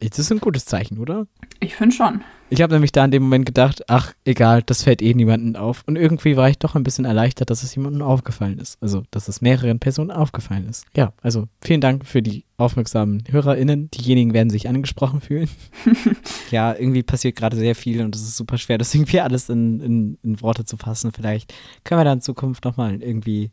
Das 0.00 0.18
ist 0.18 0.30
ein 0.30 0.40
gutes 0.40 0.66
Zeichen, 0.66 0.98
oder? 0.98 1.26
Ich 1.60 1.74
finde 1.74 1.94
schon. 1.94 2.22
Ich 2.48 2.62
habe 2.62 2.74
nämlich 2.74 2.92
da 2.92 3.04
in 3.04 3.10
dem 3.10 3.24
Moment 3.24 3.46
gedacht, 3.46 3.82
ach, 3.88 4.12
egal, 4.24 4.62
das 4.62 4.84
fällt 4.84 5.02
eh 5.02 5.14
niemandem 5.14 5.56
auf. 5.56 5.82
Und 5.86 5.96
irgendwie 5.96 6.36
war 6.36 6.48
ich 6.48 6.58
doch 6.58 6.76
ein 6.76 6.84
bisschen 6.84 7.04
erleichtert, 7.04 7.50
dass 7.50 7.62
es 7.62 7.74
jemandem 7.74 8.02
aufgefallen 8.02 8.58
ist. 8.58 8.80
Also, 8.80 9.02
dass 9.10 9.26
es 9.26 9.40
mehreren 9.40 9.80
Personen 9.80 10.12
aufgefallen 10.12 10.68
ist. 10.68 10.84
Ja, 10.94 11.12
also 11.22 11.48
vielen 11.60 11.80
Dank 11.80 12.06
für 12.06 12.22
die 12.22 12.44
aufmerksamen 12.56 13.24
HörerInnen. 13.28 13.90
Diejenigen 13.90 14.32
werden 14.32 14.50
sich 14.50 14.68
angesprochen 14.68 15.20
fühlen. 15.20 15.48
ja, 16.50 16.74
irgendwie 16.74 17.02
passiert 17.02 17.36
gerade 17.36 17.56
sehr 17.56 17.74
viel 17.74 18.02
und 18.02 18.14
es 18.14 18.22
ist 18.22 18.36
super 18.36 18.58
schwer, 18.58 18.78
das 18.78 18.94
irgendwie 18.94 19.20
alles 19.20 19.48
in, 19.48 19.80
in, 19.80 20.18
in 20.22 20.40
Worte 20.40 20.64
zu 20.64 20.76
fassen. 20.76 21.10
Vielleicht 21.12 21.52
können 21.84 22.00
wir 22.00 22.04
da 22.04 22.12
in 22.12 22.20
Zukunft 22.20 22.64
nochmal 22.64 23.02
irgendwie 23.02 23.50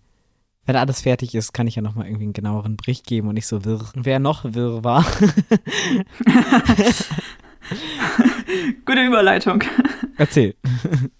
wenn 0.65 0.75
alles 0.75 1.01
fertig 1.01 1.35
ist, 1.35 1.53
kann 1.53 1.67
ich 1.67 1.75
ja 1.75 1.81
nochmal 1.81 2.07
irgendwie 2.07 2.23
einen 2.23 2.33
genaueren 2.33 2.77
Bericht 2.77 3.05
geben 3.05 3.27
und 3.27 3.35
nicht 3.35 3.47
so 3.47 3.65
wirr. 3.65 3.81
Wer 3.95 4.19
noch 4.19 4.43
wirr 4.45 4.83
war. 4.83 5.05
Gute 8.85 9.05
Überleitung. 9.05 9.63
Erzähl. 10.17 10.55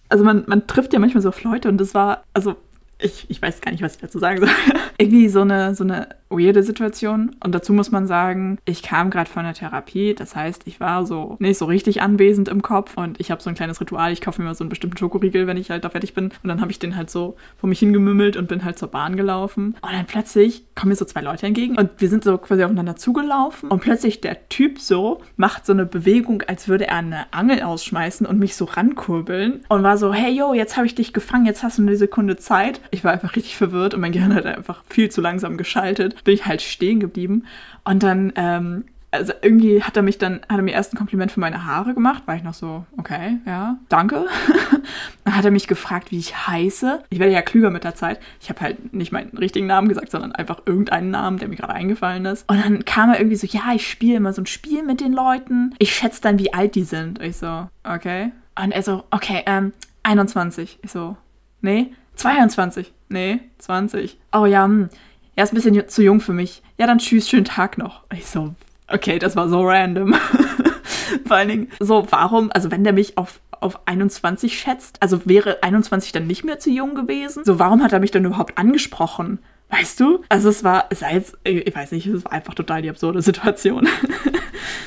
Also 0.10 0.24
man, 0.24 0.44
man 0.48 0.68
trifft 0.68 0.94
ja 0.94 1.00
manchmal 1.00 1.22
so 1.22 1.30
auf 1.30 1.44
Leute 1.44 1.70
und 1.70 1.78
das 1.80 1.94
war, 1.94 2.24
also 2.34 2.56
ich, 3.04 3.26
ich 3.30 3.42
weiß 3.42 3.62
gar 3.62 3.72
nicht, 3.72 3.84
was 3.84 3.96
ich 3.96 4.02
dazu 4.02 4.20
sagen 4.20 4.40
soll. 4.40 4.50
Irgendwie 4.98 5.28
so 5.28 5.42
eine, 5.42 5.76
so 5.76 5.84
eine 5.84 6.08
weirde 6.30 6.64
Situation. 6.64 7.36
Und 7.44 7.54
dazu 7.54 7.74
muss 7.74 7.92
man 7.92 8.08
sagen, 8.08 8.58
ich 8.66 8.82
kam 8.82 9.10
gerade 9.10 9.30
von 9.30 9.44
der 9.44 9.54
Therapie. 9.54 10.14
Das 10.14 10.36
heißt, 10.36 10.64
ich 10.66 10.80
war 10.80 11.06
so 11.06 11.36
nicht 11.40 11.58
so 11.58 11.66
richtig 11.66 12.02
anwesend 12.02 12.48
im 12.48 12.62
Kopf. 12.62 12.98
Und 12.98 13.20
ich 13.20 13.32
habe 13.32 13.42
so 13.42 13.50
ein 13.50 13.56
kleines 13.56 13.82
Ritual. 13.82 14.12
Ich 14.12 14.22
kaufe 14.22 14.42
mir 14.42 14.48
mal 14.48 14.56
so 14.56 14.64
einen 14.64 14.70
bestimmten 14.70 14.98
Schokoriegel, 14.98 15.48
wenn 15.48 15.58
ich 15.58 15.70
halt 15.70 15.84
da 15.84 15.90
fertig 15.90 16.14
bin. 16.14 16.26
Und 16.26 16.48
dann 16.48 16.62
habe 16.62 16.72
ich 16.72 16.80
den 16.80 16.96
halt 16.96 17.10
so 17.10 17.36
vor 17.58 17.70
mich 17.70 17.80
hingemümmelt 17.80 18.38
und 18.38 18.48
bin 18.48 18.64
halt 18.64 18.78
zur 18.78 18.88
Bahn 18.90 19.16
gelaufen. 19.16 19.76
Und 19.82 19.92
dann 19.92 20.06
plötzlich 20.06 20.64
kommen 20.76 20.90
mir 20.90 20.96
so 20.96 21.06
zwei 21.06 21.22
Leute 21.22 21.46
entgegen. 21.46 21.78
Und 21.78 21.90
wir 21.98 22.10
sind 22.10 22.24
so 22.24 22.38
quasi 22.38 22.64
aufeinander 22.64 22.96
zugelaufen. 22.96 23.70
Und 23.70 23.82
plötzlich 23.82 24.22
der 24.22 24.50
Typ 24.50 24.80
so 24.80 25.22
macht 25.36 25.66
so 25.66 25.74
eine 25.74 25.86
Bewegung, 25.86 26.44
als 26.44 26.68
würde 26.68 26.88
er 26.88 26.98
eine 26.98 27.26
Angel 27.32 27.62
ausschmeißen 27.62 28.26
und 28.26 28.40
mich 28.40 28.56
so 28.56 28.66
rankurbeln. 28.66 29.62
Und 29.70 29.84
war 29.84 29.98
so, 29.98 30.14
hey, 30.14 30.32
yo, 30.32 30.54
jetzt 30.54 30.78
habe 30.78 30.86
ich 30.88 30.96
dich 30.96 31.14
gefangen. 31.14 31.46
Jetzt 31.46 31.64
hast 31.64 31.78
du 31.78 31.82
eine 31.82 31.98
Sekunde 31.98 32.38
Zeit. 32.38 32.80
Ich 32.94 33.04
war 33.04 33.12
einfach 33.12 33.36
richtig 33.36 33.58
verwirrt 33.58 33.96
und 33.96 34.02
mein 34.02 34.12
Gehirn 34.12 34.36
hat 34.36 34.46
einfach 34.46 34.84
viel 34.88 35.10
zu 35.10 35.20
langsam 35.20 35.58
geschaltet. 35.58 36.24
Bin 36.24 36.36
ich 36.36 36.46
halt 36.46 36.62
stehen 36.62 37.00
geblieben. 37.00 37.46
Und 37.84 38.04
dann, 38.04 38.32
ähm, 38.36 38.86
also 39.10 39.34
irgendwie 39.42 39.82
hat 39.82 39.98
er 39.98 40.04
mich 40.04 40.20
dann, 40.20 40.42
hat 40.48 40.58
er 40.58 40.62
mir 40.62 40.74
erst 40.74 40.94
ein 40.94 40.98
Kompliment 40.98 41.32
für 41.32 41.40
meine 41.40 41.66
Haare 41.66 41.96
gemacht, 41.96 42.22
war 42.28 42.36
ich 42.36 42.44
noch 42.44 42.54
so, 42.54 42.86
okay, 42.96 43.40
ja, 43.48 43.78
danke. 43.90 44.28
dann 45.24 45.36
hat 45.36 45.44
er 45.44 45.50
mich 45.50 45.68
gefragt, 45.68 46.12
wie 46.12 46.20
ich 46.20 46.48
heiße. 46.48 47.04
Ich 47.10 47.18
werde 47.18 47.34
ja 47.34 47.42
klüger 47.42 47.72
mit 47.72 47.84
der 47.84 47.96
Zeit. 47.96 48.20
Ich 48.40 48.50
habe 48.50 48.62
halt 48.62 48.94
nicht 48.94 49.12
meinen 49.12 49.36
richtigen 49.36 49.66
Namen 49.66 49.90
gesagt, 49.90 50.12
sondern 50.12 50.32
einfach 50.32 50.62
irgendeinen 50.68 51.10
Namen, 51.10 51.40
der 51.40 51.48
mir 51.48 51.56
gerade 51.56 51.74
eingefallen 51.74 52.26
ist. 52.26 52.48
Und 52.48 52.64
dann 52.64 52.86
kam 52.86 53.10
er 53.10 53.20
irgendwie 53.20 53.38
so, 53.38 53.48
ja, 53.48 53.74
ich 53.74 53.90
spiele 53.90 54.18
immer 54.18 54.34
so 54.34 54.44
ein 54.44 54.48
Spiel 54.48 54.84
mit 54.84 55.02
den 55.02 55.14
Leuten. 55.14 55.74
Ich 55.80 55.96
schätze 55.96 56.22
dann, 56.22 56.38
wie 56.38 56.54
alt 56.54 56.76
die 56.76 56.84
sind. 56.84 57.20
Ich 57.24 57.38
so, 57.38 57.68
okay. 57.84 58.32
Und 58.56 58.72
er 58.72 58.84
so, 58.84 59.04
okay, 59.10 59.42
ähm, 59.48 59.74
21. 60.04 60.78
Ich 60.84 60.92
so, 60.92 61.18
nee, 61.62 61.92
22. 62.16 62.94
Nee, 63.10 63.40
20. 63.60 64.20
Oh 64.32 64.46
ja, 64.46 64.66
hm. 64.66 64.90
Er 65.36 65.44
ist 65.44 65.52
ein 65.52 65.56
bisschen 65.56 65.88
zu 65.88 66.04
jung 66.04 66.20
für 66.20 66.34
mich. 66.34 66.62
Ja, 66.78 66.86
dann 66.86 67.00
tschüss, 67.00 67.28
schönen 67.28 67.46
Tag 67.46 67.78
noch. 67.78 68.04
Ich 68.14 68.28
so, 68.28 68.54
okay, 68.88 69.18
das 69.18 69.36
war 69.36 69.50
so 69.50 69.62
random. 69.62 70.14
Vor 71.26 71.38
allen 71.38 71.50
Dingen, 71.50 71.72
so, 71.80 72.06
warum, 72.12 72.52
also 72.52 72.70
wenn 72.72 72.84
der 72.84 72.94
mich 72.94 73.18
auf, 73.18 73.40
auf 73.60 73.88
21 73.88 74.58
schätzt, 74.58 75.02
also 75.02 75.22
wäre 75.26 75.64
21 75.64 76.12
dann 76.12 76.28
nicht 76.28 76.44
mehr 76.44 76.60
zu 76.60 76.70
jung 76.70 76.94
gewesen? 76.94 77.44
So, 77.46 77.58
warum 77.58 77.84
hat 77.84 77.94
er 77.94 78.00
mich 78.00 78.12
dann 78.12 78.26
überhaupt 78.26 78.58
angesprochen? 78.58 79.40
Weißt 79.70 80.00
du? 80.00 80.24
Also 80.30 80.50
es 80.50 80.64
war, 80.64 80.86
es 80.92 81.02
war 81.02 81.12
jetzt, 81.14 81.36
ich 81.44 81.76
weiß 81.76 81.92
nicht, 81.94 82.06
es 82.06 82.26
war 82.26 82.32
einfach 82.32 82.54
total 82.54 82.84
die 82.84 82.90
absurde 82.90 83.24
Situation. 83.24 83.88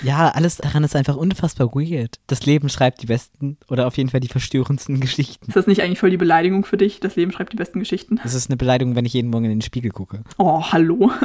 Ja, 0.02 0.28
alles 0.28 0.56
daran 0.56 0.85
ist 0.85 0.96
einfach 0.96 1.16
unfassbar 1.16 1.74
weird. 1.74 2.16
Das 2.26 2.44
Leben 2.46 2.68
schreibt 2.68 3.02
die 3.02 3.06
besten 3.06 3.56
oder 3.68 3.87
auf 3.87 3.96
jeden 3.96 4.11
Fall 4.11 4.20
die 4.20 4.28
verstörendsten 4.28 5.00
Geschichten. 5.00 5.46
Ist 5.46 5.56
das 5.56 5.66
nicht 5.66 5.82
eigentlich 5.82 5.98
voll 5.98 6.11
die 6.11 6.16
Beleidigung 6.16 6.64
für 6.64 6.76
dich? 6.76 7.00
Das 7.00 7.16
Leben 7.16 7.32
schreibt 7.32 7.52
die 7.52 7.56
besten 7.56 7.78
Geschichten. 7.78 8.20
Das 8.22 8.35
ist 8.35 8.50
eine 8.50 8.56
Beleidigung, 8.56 8.96
wenn 8.96 9.04
ich 9.04 9.12
jeden 9.12 9.30
Morgen 9.30 9.44
in 9.44 9.50
den 9.50 9.62
Spiegel 9.62 9.90
gucke. 9.90 10.22
Oh, 10.38 10.62
hallo. 10.72 11.11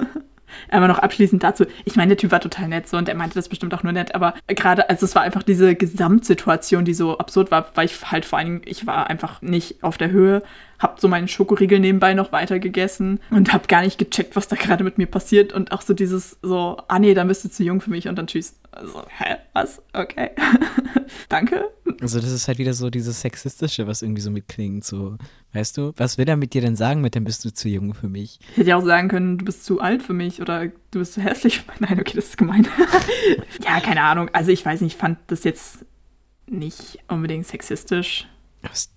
Aber 0.69 0.87
noch 0.87 0.99
abschließend 0.99 1.43
dazu, 1.43 1.65
ich 1.85 1.95
meine, 1.95 2.09
der 2.09 2.17
Typ 2.17 2.31
war 2.31 2.41
total 2.41 2.67
nett 2.67 2.87
so 2.87 2.97
und 2.97 3.07
er 3.07 3.15
meinte 3.15 3.35
das 3.35 3.49
bestimmt 3.49 3.73
auch 3.73 3.83
nur 3.83 3.93
nett, 3.93 4.13
aber 4.15 4.33
gerade, 4.47 4.89
also 4.89 5.05
es 5.05 5.15
war 5.15 5.21
einfach 5.21 5.43
diese 5.43 5.75
Gesamtsituation, 5.75 6.85
die 6.85 6.93
so 6.93 7.17
absurd 7.17 7.51
war, 7.51 7.71
weil 7.75 7.85
ich 7.85 8.11
halt 8.11 8.25
vor 8.25 8.39
allen 8.39 8.47
Dingen, 8.47 8.61
ich 8.65 8.85
war 8.85 9.09
einfach 9.09 9.41
nicht 9.41 9.83
auf 9.83 9.97
der 9.97 10.11
Höhe, 10.11 10.43
hab 10.81 10.99
so 10.99 11.07
meinen 11.07 11.27
Schokoriegel 11.27 11.79
nebenbei 11.79 12.13
noch 12.13 12.31
weiter 12.31 12.59
gegessen 12.59 13.19
und 13.29 13.53
hab 13.53 13.67
gar 13.67 13.81
nicht 13.81 13.97
gecheckt, 13.97 14.35
was 14.35 14.47
da 14.47 14.55
gerade 14.55 14.83
mit 14.83 14.97
mir 14.97 15.05
passiert 15.05 15.53
und 15.53 15.71
auch 15.71 15.81
so 15.81 15.93
dieses 15.93 16.37
so, 16.41 16.77
ah 16.87 16.99
nee, 16.99 17.13
dann 17.13 17.27
bist 17.27 17.45
du 17.45 17.49
zu 17.49 17.63
jung 17.63 17.81
für 17.81 17.91
mich 17.91 18.07
und 18.07 18.15
dann 18.17 18.27
tschüss. 18.27 18.55
Also, 18.71 19.03
hä, 19.17 19.35
was? 19.53 19.81
Okay. 19.93 20.31
Danke. 21.29 21.69
Also 21.99 22.19
das 22.19 22.31
ist 22.31 22.47
halt 22.47 22.57
wieder 22.57 22.73
so 22.73 22.89
dieses 22.89 23.21
Sexistische, 23.21 23.85
was 23.85 24.01
irgendwie 24.01 24.21
so 24.21 24.31
mitklingt, 24.31 24.83
so, 24.83 25.17
weißt 25.53 25.77
du, 25.77 25.91
was 25.97 26.17
will 26.17 26.27
er 26.27 26.37
mit 26.37 26.53
dir 26.53 26.61
denn 26.61 26.75
sagen 26.75 27.01
mit, 27.01 27.15
dann 27.15 27.25
bist 27.25 27.45
du 27.45 27.53
zu 27.53 27.69
jung 27.69 27.93
für 27.93 28.07
mich? 28.07 28.39
Ich 28.51 28.57
hätte 28.57 28.69
ja 28.69 28.77
auch 28.77 28.85
sagen 28.85 29.09
können, 29.09 29.37
du 29.37 29.45
bist 29.45 29.65
zu 29.65 29.81
alt 29.81 30.01
für 30.01 30.13
mich 30.13 30.41
oder 30.41 30.67
du 30.67 30.99
bist 30.99 31.13
zu 31.13 31.21
hässlich. 31.21 31.61
Nein, 31.79 31.99
okay, 31.99 32.13
das 32.15 32.25
ist 32.29 32.37
gemein. 32.37 32.67
ja, 33.63 33.79
keine 33.81 34.01
Ahnung. 34.01 34.29
Also 34.33 34.51
ich 34.51 34.65
weiß 34.65 34.81
nicht, 34.81 34.95
ich 34.95 34.99
fand 34.99 35.19
das 35.27 35.43
jetzt 35.43 35.85
nicht 36.47 36.99
unbedingt 37.07 37.45
sexistisch. 37.45 38.27
Ist 38.71 38.91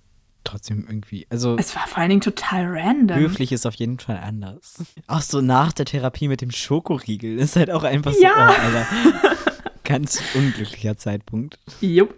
trotzdem 0.44 0.84
irgendwie, 0.86 1.26
also. 1.30 1.56
Es 1.58 1.74
war 1.74 1.86
vor 1.86 1.98
allen 1.98 2.10
Dingen 2.10 2.20
total 2.20 2.66
random. 2.66 3.18
Höflich 3.18 3.50
ist 3.52 3.66
auf 3.66 3.74
jeden 3.74 3.98
Fall 3.98 4.18
anders. 4.22 4.84
Auch 5.06 5.20
so 5.22 5.40
nach 5.40 5.72
der 5.72 5.86
Therapie 5.86 6.28
mit 6.28 6.40
dem 6.40 6.50
Schokoriegel 6.50 7.38
ist 7.38 7.56
halt 7.56 7.70
auch 7.70 7.82
einfach 7.84 8.12
so, 8.12 8.22
Ja. 8.22 8.50
oh, 8.50 8.62
Alter. 8.62 8.86
Ganz 9.84 10.22
unglücklicher 10.34 10.96
Zeitpunkt. 10.96 11.58
Jupp. 11.80 12.14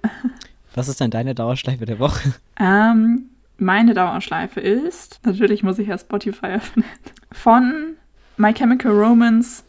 Was 0.75 0.89
ist 0.89 1.01
denn 1.01 1.11
deine 1.11 1.35
Dauerschleife 1.35 1.85
der 1.87 1.99
Woche? 1.99 2.35
Ähm, 2.61 3.31
meine 3.59 3.95
Dauerschleife 3.95 4.61
ist, 4.61 5.21
natürlich 5.25 5.63
muss 5.63 5.79
ich 5.79 5.89
ja 5.89 5.99
Spotify 5.99 6.47
öffnen, 6.47 6.85
von 7.33 7.97
My 8.37 8.53
Chemical 8.53 8.93
Romance, 8.93 9.65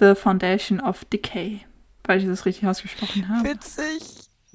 The 0.00 0.14
Foundation 0.14 0.80
of 0.80 1.04
Decay. 1.04 1.60
Weil 2.04 2.20
ich 2.20 2.26
das 2.26 2.46
richtig 2.46 2.66
ausgesprochen 2.68 3.28
habe. 3.28 3.48
Witzig. 3.50 4.00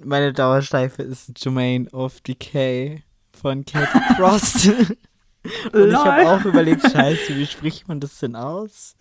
Meine 0.03 0.33
Dauerschleife 0.33 1.03
ist 1.03 1.31
Jermaine 1.43 1.87
of 1.91 2.21
Decay 2.21 3.03
von 3.41 3.65
Katie 3.65 4.15
Frost. 4.15 4.69
Und 5.73 5.89
ich 5.89 5.95
habe 5.95 6.29
auch 6.29 6.45
überlegt, 6.45 6.83
scheiße, 6.83 7.35
wie 7.35 7.47
spricht 7.47 7.87
man 7.87 7.99
das 7.99 8.19
denn 8.19 8.35
aus? 8.35 8.95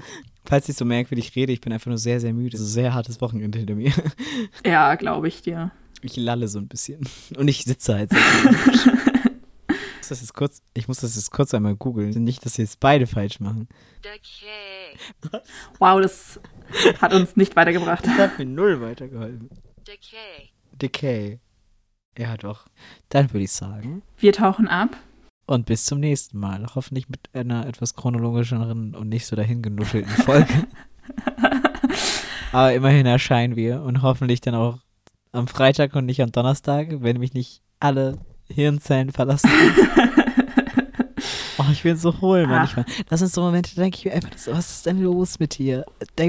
Falls 0.46 0.68
ich 0.70 0.76
so 0.76 0.86
merkwürdig 0.86 1.36
rede, 1.36 1.52
ich 1.52 1.60
bin 1.60 1.72
einfach 1.72 1.88
nur 1.88 1.98
sehr, 1.98 2.18
sehr 2.18 2.32
müde. 2.32 2.56
So 2.56 2.64
sehr 2.64 2.94
hartes 2.94 3.20
Wochenende 3.20 3.58
hinter 3.58 3.74
mir. 3.74 3.92
Ja, 4.64 4.94
glaube 4.94 5.28
ich 5.28 5.42
dir. 5.42 5.70
Ich 6.00 6.16
lalle 6.16 6.48
so 6.48 6.58
ein 6.58 6.68
bisschen. 6.68 7.06
Und 7.36 7.48
ich 7.48 7.64
sitze 7.64 7.94
halt. 7.94 8.10
muss 9.98 10.08
das 10.08 10.20
jetzt 10.22 10.34
kurz, 10.34 10.62
ich 10.72 10.88
muss 10.88 11.00
das 11.00 11.14
jetzt 11.16 11.30
kurz 11.30 11.52
einmal 11.52 11.76
googeln. 11.76 12.10
Nicht, 12.24 12.44
dass 12.44 12.56
wir 12.56 12.64
jetzt 12.64 12.80
beide 12.80 13.06
falsch 13.06 13.38
machen. 13.38 13.68
Decay. 14.02 15.42
Wow, 15.78 16.00
das 16.00 16.40
hat 17.00 17.12
uns 17.12 17.36
nicht 17.36 17.54
weitergebracht. 17.54 18.06
Das 18.06 18.16
hat 18.16 18.38
mir 18.38 18.46
null 18.46 18.80
weitergeholfen. 18.80 19.50
Decay. 19.86 20.50
Decay. 20.72 21.38
Ja, 22.18 22.36
doch. 22.36 22.66
Dann 23.08 23.32
würde 23.32 23.44
ich 23.44 23.52
sagen. 23.52 24.02
Wir 24.18 24.32
tauchen 24.32 24.68
ab. 24.68 24.96
Und 25.46 25.66
bis 25.66 25.84
zum 25.84 26.00
nächsten 26.00 26.38
Mal. 26.38 26.66
Hoffentlich 26.74 27.08
mit 27.08 27.20
einer 27.32 27.66
etwas 27.66 27.94
chronologischeren 27.94 28.94
und 28.94 29.08
nicht 29.08 29.26
so 29.26 29.36
dahingenuschelten 29.36 30.12
Folge. 30.24 30.66
Aber 32.52 32.72
immerhin 32.72 33.06
erscheinen 33.06 33.56
wir 33.56 33.82
und 33.82 34.02
hoffentlich 34.02 34.40
dann 34.40 34.54
auch 34.54 34.78
am 35.32 35.46
Freitag 35.46 35.94
und 35.94 36.06
nicht 36.06 36.20
am 36.22 36.32
Donnerstag, 36.32 36.88
wenn 37.00 37.18
mich 37.18 37.34
nicht 37.34 37.62
alle 37.78 38.18
Hirnzellen 38.48 39.12
verlassen. 39.12 39.50
oh, 41.58 41.64
ich 41.70 41.82
bin 41.84 41.96
so 41.96 42.20
hohl 42.20 42.46
manchmal. 42.46 42.84
Das 43.08 43.20
sind 43.20 43.32
so 43.32 43.42
Momente, 43.42 43.74
da 43.76 43.82
denke 43.82 43.98
ich 43.98 44.04
mir 44.04 44.12
einfach, 44.12 44.36
so, 44.36 44.52
was 44.52 44.70
ist 44.70 44.86
denn 44.86 45.00
los 45.00 45.38
mit 45.38 45.58
dir? 45.58 45.84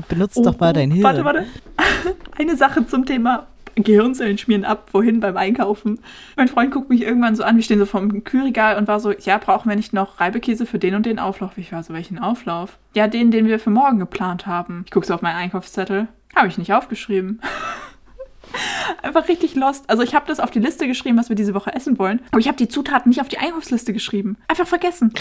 Benutzt 0.07 0.37
doch 0.37 0.59
mal 0.59 0.73
dein 0.73 0.91
Hirn. 0.91 1.03
Oh, 1.03 1.23
Warte, 1.23 1.25
warte. 1.25 1.45
Eine 2.37 2.55
Sache 2.55 2.85
zum 2.85 3.05
Thema 3.05 3.47
Gehirnzellen 3.75 4.37
schmieren 4.37 4.65
ab, 4.65 4.89
wohin 4.91 5.19
beim 5.19 5.37
Einkaufen. 5.37 5.99
Mein 6.35 6.47
Freund 6.47 6.71
guckt 6.71 6.89
mich 6.89 7.01
irgendwann 7.01 7.35
so 7.35 7.43
an, 7.43 7.55
wir 7.55 7.63
stehen 7.63 7.79
so 7.79 7.85
vom 7.85 8.23
Kühlregal 8.23 8.77
und 8.77 8.87
war 8.87 8.99
so, 8.99 9.11
ja, 9.11 9.37
brauchen 9.37 9.69
wir 9.69 9.75
nicht 9.75 9.93
noch 9.93 10.19
Reibekäse 10.19 10.65
für 10.65 10.79
den 10.79 10.95
und 10.95 11.05
den 11.05 11.19
Auflauf? 11.19 11.57
Ich 11.57 11.71
war 11.71 11.83
so, 11.83 11.93
welchen 11.93 12.19
Auflauf? 12.19 12.77
Ja, 12.93 13.07
den, 13.07 13.31
den 13.31 13.47
wir 13.47 13.59
für 13.59 13.69
morgen 13.69 13.99
geplant 13.99 14.45
haben. 14.45 14.83
Ich 14.85 14.91
gucke 14.91 15.05
so 15.05 15.13
auf 15.13 15.21
meinen 15.21 15.37
Einkaufszettel. 15.37 16.07
Habe 16.35 16.47
ich 16.47 16.57
nicht 16.57 16.73
aufgeschrieben. 16.73 17.41
Einfach 19.01 19.27
richtig 19.27 19.55
lost. 19.55 19.89
Also 19.89 20.03
ich 20.03 20.13
habe 20.13 20.27
das 20.27 20.39
auf 20.39 20.51
die 20.51 20.59
Liste 20.59 20.87
geschrieben, 20.87 21.17
was 21.17 21.29
wir 21.29 21.35
diese 21.35 21.53
Woche 21.53 21.73
essen 21.73 21.97
wollen. 21.97 22.21
Aber 22.31 22.39
ich 22.39 22.47
habe 22.47 22.57
die 22.57 22.67
Zutaten 22.67 23.09
nicht 23.09 23.21
auf 23.21 23.29
die 23.29 23.37
Einkaufsliste 23.37 23.93
geschrieben. 23.93 24.37
Einfach 24.47 24.67
vergessen. 24.67 25.13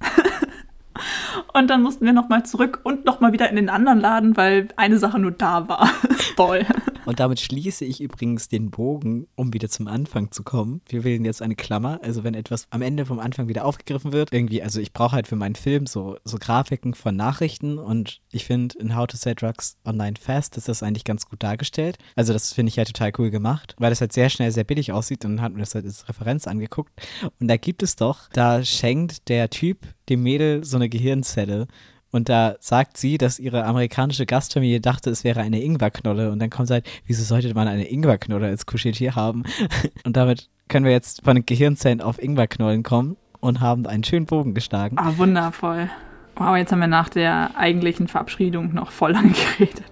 Und 1.52 1.68
dann 1.68 1.82
mussten 1.82 2.04
wir 2.04 2.12
nochmal 2.12 2.44
zurück 2.44 2.80
und 2.82 3.04
nochmal 3.04 3.32
wieder 3.32 3.48
in 3.48 3.56
den 3.56 3.68
anderen 3.68 4.00
Laden, 4.00 4.36
weil 4.36 4.68
eine 4.76 4.98
Sache 4.98 5.18
nur 5.18 5.30
da 5.30 5.68
war. 5.68 5.90
Toll. 6.36 6.66
Und 7.04 7.18
damit 7.18 7.40
schließe 7.40 7.84
ich 7.84 8.00
übrigens 8.00 8.48
den 8.48 8.70
Bogen, 8.70 9.26
um 9.34 9.52
wieder 9.52 9.68
zum 9.68 9.88
Anfang 9.88 10.30
zu 10.30 10.42
kommen. 10.42 10.80
Wir 10.88 11.02
wählen 11.04 11.24
jetzt 11.24 11.42
eine 11.42 11.56
Klammer. 11.56 12.00
Also 12.02 12.22
wenn 12.22 12.34
etwas 12.34 12.66
am 12.70 12.82
Ende 12.82 13.06
vom 13.06 13.18
Anfang 13.18 13.48
wieder 13.48 13.64
aufgegriffen 13.64 14.12
wird, 14.12 14.32
irgendwie, 14.32 14.62
also 14.62 14.80
ich 14.80 14.92
brauche 14.92 15.12
halt 15.12 15.26
für 15.26 15.36
meinen 15.36 15.56
Film 15.56 15.86
so, 15.86 16.16
so 16.24 16.38
Grafiken 16.38 16.94
von 16.94 17.16
Nachrichten 17.16 17.78
und 17.78 18.20
ich 18.30 18.44
finde 18.44 18.78
in 18.78 18.94
How 18.96 19.06
to 19.06 19.16
Sell 19.16 19.34
Drugs 19.34 19.76
Online 19.84 20.14
Fast 20.20 20.56
ist 20.56 20.68
das 20.68 20.82
eigentlich 20.82 21.04
ganz 21.04 21.26
gut 21.26 21.42
dargestellt. 21.42 21.98
Also 22.14 22.32
das 22.32 22.52
finde 22.52 22.70
ich 22.70 22.78
halt 22.78 22.88
total 22.88 23.12
cool 23.18 23.30
gemacht, 23.30 23.74
weil 23.78 23.90
das 23.90 24.00
halt 24.00 24.12
sehr 24.12 24.30
schnell 24.30 24.52
sehr 24.52 24.64
billig 24.64 24.92
aussieht 24.92 25.24
und 25.24 25.40
hat 25.40 25.52
mir 25.52 25.60
das 25.60 25.74
halt 25.74 25.84
als 25.84 26.08
Referenz 26.08 26.46
angeguckt. 26.46 26.92
Und 27.40 27.48
da 27.48 27.56
gibt 27.56 27.82
es 27.82 27.96
doch, 27.96 28.28
da 28.32 28.64
schenkt 28.64 29.28
der 29.28 29.50
Typ 29.50 29.78
dem 30.08 30.22
Mädel 30.22 30.64
so 30.64 30.76
eine 30.76 30.88
Gehirnzelle. 30.88 31.66
Und 32.12 32.28
da 32.28 32.54
sagt 32.60 32.98
sie, 32.98 33.16
dass 33.16 33.38
ihre 33.38 33.64
amerikanische 33.64 34.26
Gastfamilie 34.26 34.80
dachte, 34.80 35.10
es 35.10 35.24
wäre 35.24 35.40
eine 35.40 35.62
Ingwerknolle. 35.62 36.30
Und 36.30 36.38
dann 36.40 36.50
kommt 36.50 36.68
sie 36.68 36.74
halt, 36.74 36.86
wieso 37.06 37.24
sollte 37.24 37.52
man 37.54 37.66
eine 37.66 37.90
Ingwerknolle 37.90 38.46
als 38.46 38.66
Kuscheltier 38.66 39.16
haben? 39.16 39.44
Und 40.04 40.16
damit 40.16 40.50
können 40.68 40.84
wir 40.84 40.92
jetzt 40.92 41.24
von 41.24 41.36
den 41.36 41.46
Gehirnzellen 41.46 42.00
auf 42.00 42.22
Ingwerknollen 42.22 42.82
kommen 42.82 43.16
und 43.40 43.60
haben 43.60 43.86
einen 43.86 44.04
schönen 44.04 44.24
Bogen 44.24 44.54
geschlagen. 44.54 44.96
Ah, 44.98 45.12
wundervoll. 45.16 45.90
Wow, 46.36 46.56
jetzt 46.56 46.72
haben 46.72 46.78
wir 46.78 46.86
nach 46.86 47.10
der 47.10 47.50
eigentlichen 47.58 48.08
Verabschiedung 48.08 48.72
noch 48.72 48.90
voll 48.90 49.12
lang 49.12 49.34
geredet. 49.34 49.84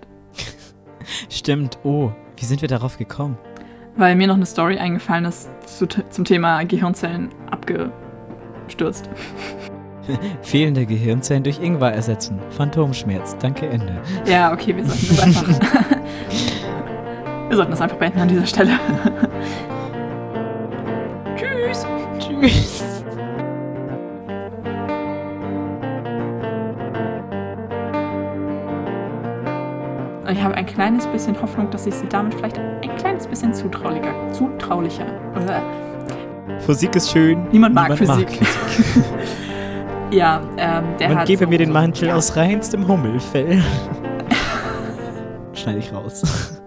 Stimmt, 1.29 1.79
oh, 1.83 2.13
wie 2.39 2.45
sind 2.45 2.63
wir 2.63 2.69
darauf 2.69 2.97
gekommen? 2.97 3.37
Weil 3.97 4.15
mir 4.15 4.27
noch 4.27 4.37
eine 4.37 4.47
Story 4.47 4.79
eingefallen 4.79 5.25
ist 5.25 5.51
zu, 5.67 5.87
zum 5.87 6.25
Thema 6.25 6.63
Gehirnzellen 6.65 7.29
abgestürzt. 7.51 9.11
Fehlende 10.43 10.87
Gehirnzellen 10.87 11.43
durch 11.43 11.61
Ingwer 11.61 11.93
ersetzen. 11.93 12.39
Phantomschmerz. 12.51 13.37
Danke, 13.41 13.69
Ende. 13.69 14.01
Ja, 14.27 14.53
okay, 14.53 14.77
wir 14.77 14.85
sollten 14.85 15.09
das 15.09 15.23
einfach. 15.23 15.49
wir 17.49 17.57
sollten 17.57 17.71
das 17.71 17.81
einfach 17.81 17.97
beenden 17.97 18.21
an 18.21 18.29
dieser 18.29 18.47
Stelle. 18.47 18.73
Tschüss. 21.37 21.87
Tschüss. 22.19 22.85
Ich 30.33 30.41
habe 30.41 30.55
ein 30.55 30.67
kleines 30.67 31.09
bisschen 31.09 31.41
Hoffnung, 31.43 31.69
dass 31.71 31.87
ich 31.87 31.95
sie 31.95 32.07
damit 32.09 32.35
vielleicht 32.35 32.59
ein 32.59 32.97
kleines 32.99 33.27
bisschen 33.27 33.53
zutraulicher, 33.53 34.15
zutraulicher. 34.33 35.07
Physik 36.61 36.95
ist 36.95 37.11
schön. 37.11 37.49
Niemand 37.51 37.75
mag 37.75 37.97
Physik. 37.97 38.29
Ja, 40.11 40.41
ähm, 40.57 40.85
der 40.99 41.09
Man 41.09 41.19
hat 41.19 41.27
gebe 41.27 41.45
so, 41.45 41.51
mir 41.51 41.59
den 41.59 41.73
Mantel 41.73 42.09
ja. 42.09 42.15
aus 42.17 42.37
reinstem 42.37 42.87
Hummelfell. 42.87 43.63
Schneide 45.55 45.79
ich 45.79 45.93
raus. 45.93 46.61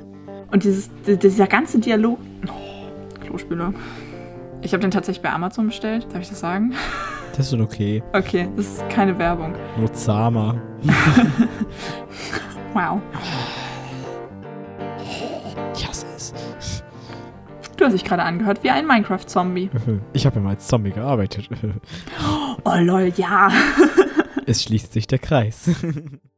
Und 0.50 0.64
dieses, 0.64 0.90
di- 1.06 1.16
dieser 1.16 1.46
ganze 1.46 1.78
Dialog. 1.78 2.18
Oh, 2.46 3.20
Klospüler. 3.24 3.72
Ich 4.62 4.72
habe 4.72 4.80
den 4.80 4.90
tatsächlich 4.90 5.22
bei 5.22 5.30
Amazon 5.30 5.66
bestellt. 5.66 6.06
Darf 6.12 6.22
ich 6.22 6.28
das 6.28 6.40
sagen? 6.40 6.74
Das 7.36 7.46
ist 7.46 7.52
schon 7.52 7.60
okay. 7.60 8.02
Okay, 8.14 8.48
das 8.56 8.66
ist 8.66 8.88
keine 8.88 9.16
Werbung. 9.16 9.54
Nur 9.76 9.92
zahmer. 9.92 10.56
Wow. 12.74 13.00
Ich 15.72 15.88
hasse 15.88 16.04
es. 16.16 16.34
Du 17.76 17.84
hast 17.84 17.92
dich 17.92 18.02
gerade 18.02 18.24
angehört 18.24 18.64
wie 18.64 18.70
ein 18.70 18.88
Minecraft-Zombie. 18.88 19.70
Ich 20.14 20.26
habe 20.26 20.34
ja 20.34 20.42
mal 20.42 20.50
als 20.50 20.66
Zombie 20.66 20.90
gearbeitet. 20.90 21.48
Oh 22.64 22.76
lol, 22.80 23.12
ja. 23.16 23.50
Es 24.46 24.62
schließt 24.62 24.92
sich 24.94 25.06
der 25.06 25.18
Kreis. 25.18 25.70